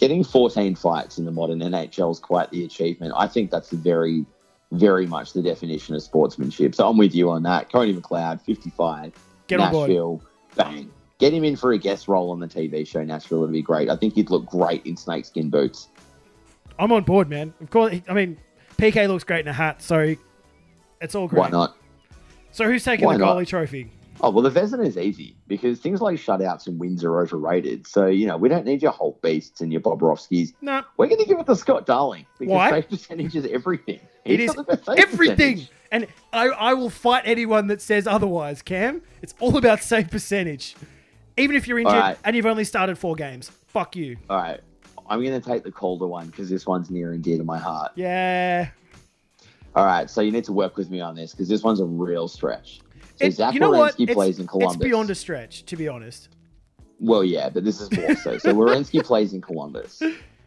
[0.02, 3.14] getting 14 fights in the modern NHL is quite the achievement.
[3.16, 4.26] I think that's very,
[4.72, 6.74] very much the definition of sportsmanship.
[6.74, 7.72] So I'm with you on that.
[7.72, 9.14] Cody McLeod, 55.
[9.46, 9.60] Get.
[9.60, 10.22] Nashville,
[10.56, 10.92] bang.
[11.20, 13.44] Get him in for a guest role on the TV show Nashville.
[13.44, 13.90] It'd be great.
[13.90, 15.88] I think he'd look great in snakeskin boots.
[16.80, 17.54] I'm on board, man.
[17.62, 18.38] Of course, I mean
[18.82, 20.16] PK looks great in a hat, so
[21.00, 21.40] it's all great.
[21.40, 21.78] Why not?
[22.52, 23.38] So who's taking Why the not?
[23.38, 23.92] goalie trophy?
[24.24, 27.88] Oh, well, the Vezina is easy because things like shutouts and wins are overrated.
[27.88, 30.54] So, you know, we don't need your Holtbys and your Bobrovskis.
[30.62, 32.70] No, We're going to give it to Scott Darling because Why?
[32.70, 34.00] safe percentage is everything.
[34.26, 35.72] it He's is best save everything, percentage.
[35.92, 38.62] and I, I will fight anyone that says otherwise.
[38.62, 40.76] Cam, it's all about save percentage.
[41.38, 42.18] Even if you're injured right.
[42.24, 44.18] and you've only started four games, fuck you.
[44.30, 44.60] All right.
[45.12, 47.58] I'm going to take the Calder one because this one's near and dear to my
[47.60, 47.92] heart.
[47.96, 48.70] Yeah,
[49.76, 50.10] All right.
[50.10, 52.80] So you need to work with me on this because this one's a real stretch.
[53.20, 53.96] So It- Zach you know what?
[53.98, 54.76] Werenski It's, plays in Columbus.
[54.78, 56.30] it's beyond a stretch, to be honest.
[57.02, 58.38] Well, yeah, but this is more so.
[58.38, 60.02] So Werenski plays in Columbus.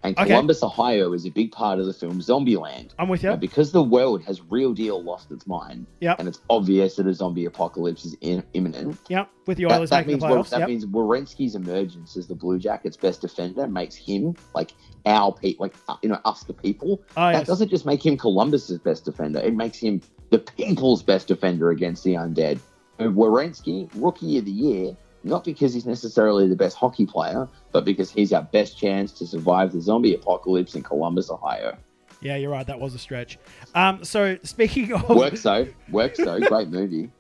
[0.05, 0.29] And Okay.
[0.29, 2.91] Columbus, Ohio is a big part of the film Zombieland.
[2.99, 3.31] I'm with you.
[3.31, 6.19] Now, because the world has real deal lost its mind, Yep.
[6.19, 9.91] and it's obvious that a zombie apocalypse is in, imminent, Yep, with the that, Oilers
[9.91, 10.51] that making means the playoffs.
[10.51, 10.69] that Yep.
[10.69, 14.75] means Werenski's emergence as the Blue Jackets' best defender makes him like
[15.07, 17.01] our people, like uh, you know us, the people.
[17.17, 17.47] Oh, that yes.
[17.47, 22.05] doesn't just make him Columbus's best defender; it makes him the people's best defender against
[22.05, 22.59] the undead.
[22.99, 27.85] And Werenski, rookie of the year, not because he's necessarily the best hockey player, but
[27.85, 31.77] because he's our best chance to survive the zombie apocalypse in Columbus, Ohio.
[32.21, 32.67] Yeah, you're right.
[32.67, 33.39] That was a stretch.
[33.75, 37.11] Um, so speaking of Works so, works so, Great movie,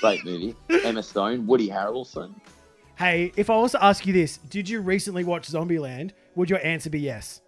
[0.00, 0.56] great movie.
[0.70, 2.34] Emma Stone, Woody Harrelson.
[2.96, 6.10] hey, if I was to ask you this, did you recently watch Zombieland?
[6.34, 7.40] Would your answer be yes?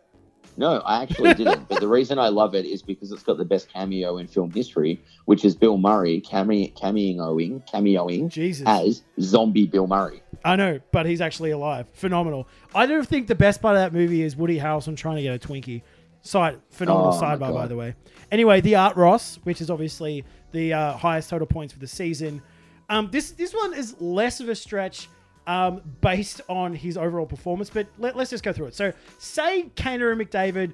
[0.57, 1.69] No, I actually didn't.
[1.69, 4.51] but the reason I love it is because it's got the best cameo in film
[4.51, 8.65] history, which is Bill Murray came- cameoing, cameoing Jesus.
[8.67, 10.23] as zombie Bill Murray.
[10.45, 11.87] I know, but he's actually alive.
[11.95, 12.47] Phenomenal.
[12.75, 15.35] I don't think the best part of that movie is Woody Harrelson trying to get
[15.35, 15.83] a Twinkie.
[16.23, 17.95] Side phenomenal Oh, sidebar, by the way.
[18.33, 22.41] Anyway, the Art Ross, which is obviously the uh, highest total points for the season.
[22.89, 25.09] Um, this this one is less of a stretch
[25.47, 28.75] um, based on his overall performance, but let, us just go through it.
[28.75, 30.73] So, say Kane and McDavid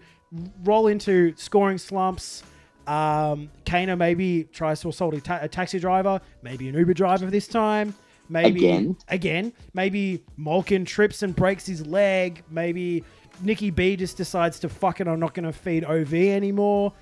[0.62, 2.42] roll into scoring slumps.
[2.86, 7.26] Um, Kane maybe tries to assault a, ta- a taxi driver, maybe an Uber driver
[7.26, 7.94] this time.
[8.28, 8.96] Maybe Again?
[9.08, 9.52] again.
[9.74, 12.44] Maybe Malkin trips and breaks his leg.
[12.48, 13.04] Maybe
[13.42, 15.08] Nikki B just decides to fuck it.
[15.08, 16.92] I'm not going to feed OV anymore.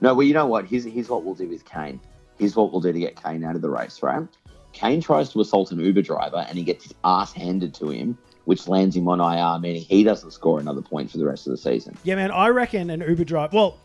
[0.00, 0.66] No, well, you know what?
[0.66, 2.00] Here's, here's what we'll do with Kane.
[2.38, 4.26] Here's what we'll do to get Kane out of the race, right?
[4.76, 8.18] Kane tries to assault an Uber driver and he gets his ass handed to him,
[8.44, 11.52] which lands him on IR, meaning he doesn't score another point for the rest of
[11.52, 11.96] the season.
[12.04, 12.30] Yeah, man.
[12.30, 13.56] I reckon an Uber driver.
[13.56, 13.78] Well,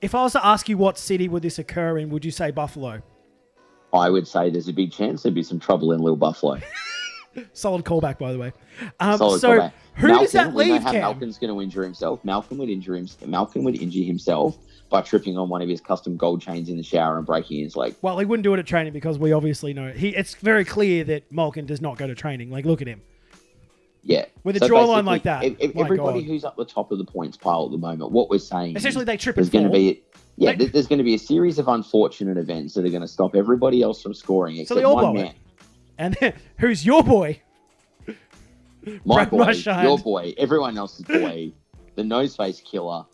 [0.00, 2.52] if I was to ask you what city would this occur in, would you say
[2.52, 3.02] Buffalo?
[3.92, 6.60] I would say there's a big chance there'd be some trouble in Little Buffalo.
[7.52, 8.52] Solid callback, by the way.
[9.00, 9.72] Um, Solid so callback.
[9.96, 12.24] who Malkin, does that we know leave, how Malkin's going to injure himself.
[12.24, 13.08] Malkin would injure him.
[13.26, 14.56] Malkin would injure himself
[14.92, 17.74] by tripping on one of his custom gold chains in the shower and breaking his
[17.74, 17.96] leg.
[18.02, 20.10] Well, he wouldn't do it at training because we obviously know he.
[20.10, 22.50] It's very clear that Malkin does not go to training.
[22.50, 23.00] Like, look at him.
[24.04, 24.26] Yeah.
[24.44, 26.28] With a So jawline like that, if- if everybody God.
[26.28, 29.02] who's up the top of the points pile at the moment, what we're saying Essentially,
[29.02, 30.02] is they trip there's going to be
[30.36, 33.02] yeah, They- there- there's going to be a series of unfortunate events that are going
[33.02, 35.22] to stop everybody else from scoring So except they all one it.
[35.22, 35.34] man.
[35.98, 37.40] And then, who's your boy?
[39.04, 39.50] My Brad boy,
[39.82, 41.52] your boy, everyone else's boy,
[41.94, 43.04] the nose face killer.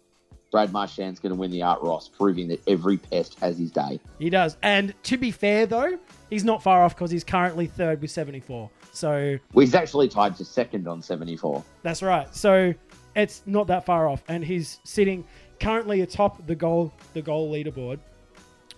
[0.50, 4.00] Brad Marchand's going to win the Art Ross, proving that every pest has his day.
[4.18, 4.56] He does.
[4.62, 5.98] And to be fair, though,
[6.30, 8.70] he's not far off because he's currently third with 74.
[8.92, 11.62] So Well, he's actually tied for second on 74.
[11.82, 12.34] that's right.
[12.34, 12.74] So
[13.14, 15.24] it's not that far off, and he's sitting
[15.60, 17.98] currently atop the goal the goal leaderboard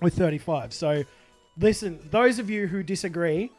[0.01, 0.73] with 35.
[0.73, 1.05] So
[1.59, 3.53] listen, those of you who disagree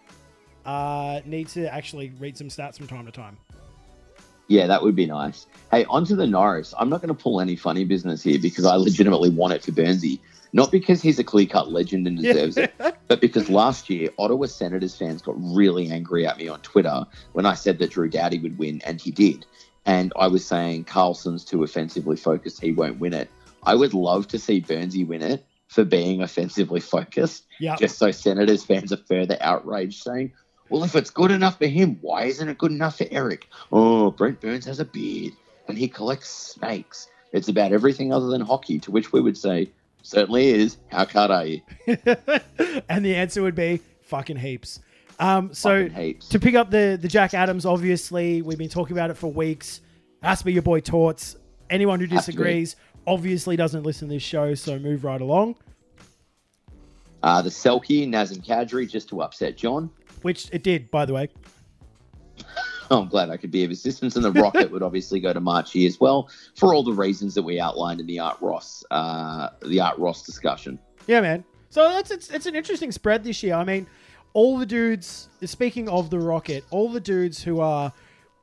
[0.65, 3.37] uh, need to actually read some stats from time to time.
[4.51, 5.45] Yeah, that would be nice.
[5.71, 6.73] Hey, onto the Norris.
[6.77, 9.71] I'm not going to pull any funny business here because I legitimately want it for
[9.71, 10.19] Burnsy.
[10.51, 12.73] Not because he's a clear cut legend and deserves it,
[13.07, 17.45] but because last year Ottawa Senators fans got really angry at me on Twitter when
[17.45, 19.45] I said that Drew Doughty would win, and he did.
[19.85, 23.29] And I was saying Karlsson's too offensively focused, he won't win it.
[23.63, 27.77] I would love to see Burnsy win it for being offensively focused, Yeah.
[27.77, 30.33] just so Senators fans are further outraged, saying,
[30.71, 33.47] well, if it's good enough for him, why isn't it good enough for Erik?
[33.71, 35.33] Oh, Brent Burns has a beard
[35.67, 37.07] and he collects snakes.
[37.33, 39.69] It's about everything other than hockey, to which we would say,
[40.01, 40.77] certainly is.
[40.89, 41.61] How card are you?
[42.89, 44.79] and the answer would be fucking heaps.
[45.19, 46.29] Um, so Fucking heaps.
[46.29, 49.81] to pick up the the Jack Adams, obviously we've been talking about it for weeks.
[50.23, 51.35] Has to be your boy Torts.
[51.69, 52.37] Anyone who Has to be.
[52.37, 52.75] disagrees
[53.07, 55.55] obviously doesn't listen to this show, so move right along.
[57.23, 59.89] Uh, the Selke, Nazem Kadri, just to upset John.
[60.21, 61.29] Which it did, by the way.
[62.89, 64.15] Oh, I'm glad I could be of assistance.
[64.15, 67.43] And the Rocket would obviously go to Marchie as well for all the reasons that
[67.43, 70.77] we outlined in the Art Ross, uh, the Art Ross discussion.
[71.07, 71.43] Yeah, man.
[71.69, 73.55] So that's it's, it's an interesting spread this year.
[73.55, 73.87] I mean,
[74.33, 75.29] all the dudes.
[75.45, 77.93] Speaking of the Rocket, all the dudes who are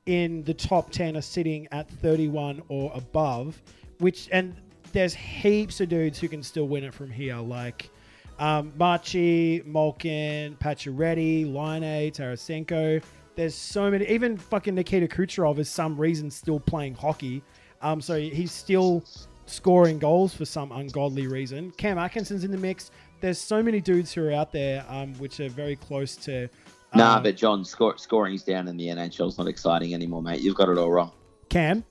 [0.06, 3.60] in the top ten are sitting at thirty-one or above.
[3.98, 4.56] Which and
[4.92, 7.90] there's heaps of dudes who can still win it from here, like
[8.38, 13.02] um, Marchi, Malkin, Pacioretty, Laine, Tarasenko.
[13.36, 14.06] There's so many.
[14.08, 17.42] Even fucking Nikita Kucherov is some reason still playing hockey.
[17.82, 19.04] Um, so he's still
[19.46, 21.70] scoring goals for some ungodly reason.
[21.72, 22.90] Cam Atkinson's in the mix.
[23.20, 26.48] There's so many dudes who are out there, um, which are very close to.
[26.94, 30.40] Nah, um, but John, score, scoring's down in the NHL's not exciting anymore, mate.
[30.40, 31.12] You've got it all wrong.
[31.48, 31.84] Cam,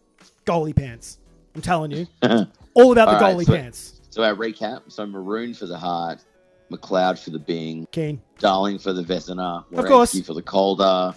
[0.45, 1.19] goalie pants.
[1.55, 2.07] I'm telling you,
[2.73, 3.93] all about the All right, goalie so- pants.
[4.09, 6.23] So our recap: so Maroon for the Hart,
[6.71, 8.21] McLeod for the Byng, Keen.
[8.39, 10.19] Darling for the Vezina, Of course.
[10.21, 11.15] For the Calder,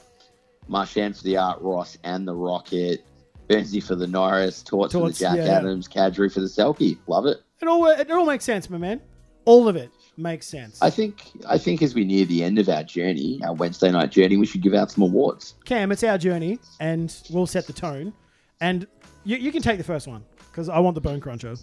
[0.68, 3.04] Marchand for the Art Ross and the Rocket,
[3.48, 5.58] Burnsy for the Norris, Torts, for the Jack yeah, yeah.
[5.58, 6.96] Adams, Kadri for the Selke.
[7.08, 7.38] Love it.
[7.60, 9.00] It all it all makes sense, my man.
[9.44, 10.80] All of it makes sense.
[10.80, 14.12] I think I think as we near the end of our journey, our Wednesday night
[14.12, 15.54] journey, we should give out some awards.
[15.64, 18.12] Cam, it's our journey, and we'll set the tone.
[18.60, 18.86] And
[19.24, 21.54] you, you can take the first one because I want the bone cruncher.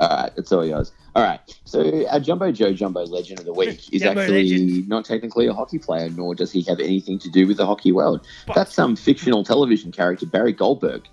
[0.00, 0.92] All right, it's all yours.
[1.14, 4.88] All right, so our Jumbo Joe Jumbo Legend of the Week is Jumbo actually legend.
[4.88, 7.92] not technically a hockey player, nor does he have anything to do with the hockey
[7.92, 8.26] world.
[8.54, 11.06] That's some fictional television character, Barry Goldberg,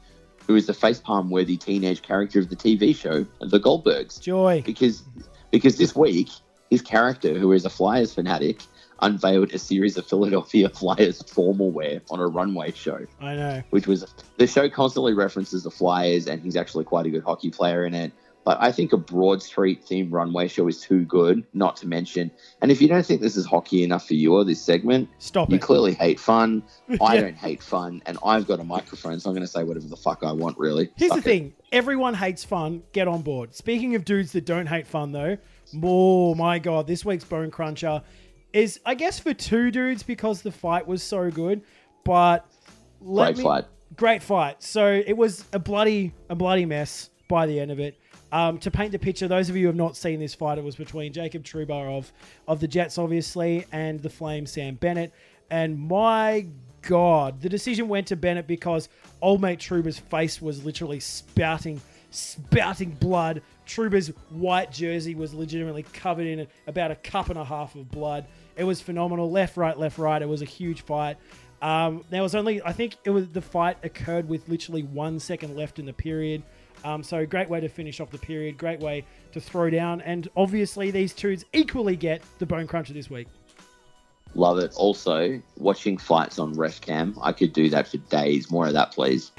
[0.46, 4.22] who is the facepalm worthy teenage character of the TV show The Goldbergs.
[4.22, 4.64] Joy.
[4.66, 5.04] because
[5.52, 6.30] because this week
[6.70, 8.62] his character, who is a Flyers fanatic,
[9.02, 13.64] unveiled a series of Philadelphia Flyers formal wear on a runway show, I know.
[13.72, 14.06] which was
[14.38, 17.94] the show constantly references the Flyers, and he's actually quite a good hockey player in
[17.94, 18.12] it.
[18.48, 22.32] Like I think a Broad Street themed runway show is too good not to mention.
[22.62, 25.50] And if you don't think this is hockey enough for you or this segment, Stop
[25.50, 25.62] you it.
[25.62, 26.64] clearly hate fun.
[27.02, 27.22] I Yeah.
[27.22, 29.98] don't hate fun, and I've got a microphone, so I'm going to say whatever the
[29.98, 30.58] fuck I want.
[30.58, 30.90] Really.
[30.96, 31.34] Here's Fuck the it.
[31.34, 32.84] thing: everyone hates fun.
[32.94, 33.54] Get on board.
[33.54, 35.38] Speaking of dudes that don't hate fun, though,
[35.84, 38.02] oh my god, this week's Bone Cruncher
[38.54, 41.64] is, I guess, for two dudes because the fight was so good.
[42.06, 42.50] But
[43.02, 43.66] let Great me- fight.
[43.98, 44.64] great fight.
[44.64, 47.98] So it was a bloody, a bloody mess by the end of it.
[48.32, 50.64] Um, to paint the picture, those of you who have not seen this fight, it
[50.64, 52.12] was between Jacob Trouba of
[52.48, 55.14] of the Jets, obviously, and the Flame Sam Bennett.
[55.50, 56.48] And my
[56.82, 58.90] God, the decision went to Bennett because
[59.22, 63.42] old mate Trouba's face was literally spouting, spouting blood.
[63.66, 68.26] Trouba's white jersey was legitimately covered in about a cup and a half of blood.
[68.56, 69.30] It was phenomenal.
[69.30, 70.22] Left, right, left, right.
[70.22, 71.18] It was a huge fight.
[71.62, 75.56] Um, there was only, I think it was the fight occurred with literally one second
[75.56, 76.44] left in the period.
[76.88, 78.58] Um, so great way to finish off the period.
[78.58, 80.00] Great way to throw down.
[80.02, 83.28] And obviously these twos equally get the bone cruncher this week.
[84.36, 84.74] Love it.
[84.76, 88.50] Also, watching fights on ref cam, I could do that for days.
[88.50, 89.32] More of that, please.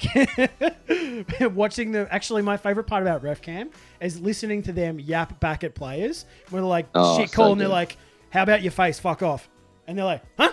[1.54, 3.70] Watching the actually my favorite part about ref cam
[4.00, 7.52] is listening to them yap back at players when they're like Oh, shit so call
[7.52, 7.96] and they're like,
[8.30, 8.98] How about your face?
[8.98, 9.48] Fuck off.
[9.86, 10.52] And they're like, Huh?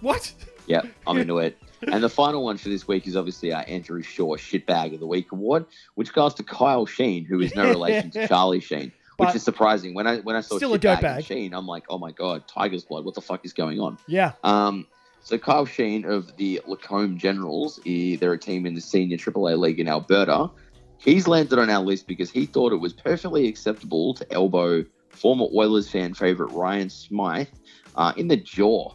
[0.00, 0.32] What?
[0.66, 1.56] Yeah, I'm into it.
[1.90, 5.06] And the final one for this week is obviously our Andrew Shaw Shitbag of the
[5.06, 9.28] Week award, which goes to Kyle Sheen, who is no relation to Charlie Sheen, which
[9.28, 9.94] But- is surprising.
[9.94, 12.46] When I when I saw Still a Shitbag and Sheen, I'm like, oh my god,
[12.48, 13.04] Tiger's blood.
[13.04, 13.98] What the fuck is going on?
[14.06, 14.32] Yeah.
[14.42, 14.86] Um,
[15.22, 19.58] so Kyle Sheen of the Lacombe Generals, he, they're a team in the senior AAA
[19.58, 20.50] league in Alberta.
[20.98, 25.46] He's landed on our list because he thought it was perfectly acceptable to elbow former
[25.54, 27.48] Oilers fan favorite Ryan Smyth
[27.96, 28.92] uh, in the jaw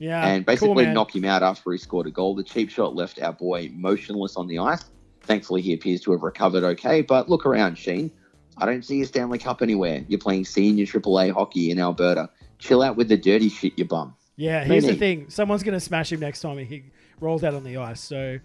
[0.00, 0.26] Yeah.
[0.26, 0.94] and basically man.
[0.94, 2.34] knock him out after he scored a goal.
[2.34, 4.84] The cheap shot left our boy motionless on the ice.
[5.20, 7.02] Thankfully, he appears to have recovered okay.
[7.02, 8.10] But look around, Sheen.
[8.56, 10.04] I don't see a Stanley Cup anywhere.
[10.08, 12.30] You're playing senior AAA hockey in Alberta.
[12.58, 14.14] Chill out with the dirty shit, you bum.
[14.36, 16.84] Yeah, here's the thing: someone's gonna smash him next time he
[17.20, 18.00] rolls out on the ice.
[18.00, 18.38] So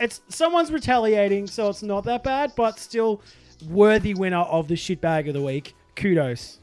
[0.00, 3.20] it's someone's retaliating, so it's not that bad, but still
[3.68, 5.74] worthy winner of the shitbag of the week.
[5.96, 6.60] Kudos.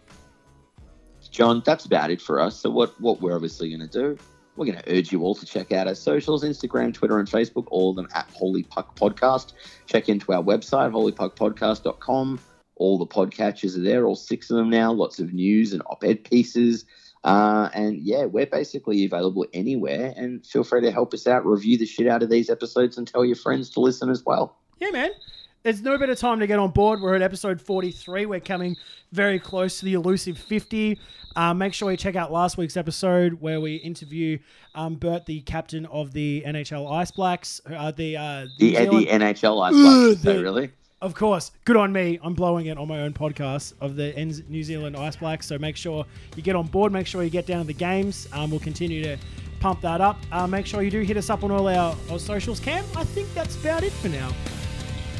[1.30, 2.60] John, that's about it for us.
[2.60, 4.18] So what what we're obviously going to do,
[4.56, 7.66] we're going to urge you all to check out our socials, Instagram, Twitter, and Facebook,
[7.68, 9.54] all of them at Holy Puck Podcast.
[9.86, 12.40] Check into our website, holypuckpodcast.com.
[12.76, 14.92] All the podcatchers are there, all six of them now.
[14.92, 16.86] Lots of news and op-ed pieces.
[17.24, 20.14] Uh, and yeah, we're basically available anywhere.
[20.18, 23.08] And feel free to help us out, review the shit out of these episodes, and
[23.08, 24.58] tell your friends to listen as well.
[24.80, 25.12] Yeah, man.
[25.64, 27.02] There's no better time to get on board.
[27.02, 28.26] We're at episode 43.
[28.26, 28.76] We're coming
[29.12, 30.98] very close to the elusive 50.
[31.36, 34.40] Uh, make sure you check out last week's episode where we interview
[34.74, 37.62] um, Bert, the captain of the NHL Ice Blacks.
[37.66, 40.72] Uh, the, uh, The, the Zealand- NHL Ice Blacks, so the- really?
[41.00, 42.20] Of course, good on me.
[42.24, 44.14] I'm blowing it on my own podcast of the
[44.50, 45.48] New Zealand Ice Blacks.
[45.48, 46.06] So make sure
[46.36, 46.92] you get on board.
[46.92, 48.28] Make sure you get down to the games.
[48.34, 49.18] Um, we'll continue to
[49.60, 50.20] pump that up.
[50.32, 52.86] Uh, make sure you do hit us up on all our, our socials, Cam.
[52.96, 54.32] I think that's about it for now.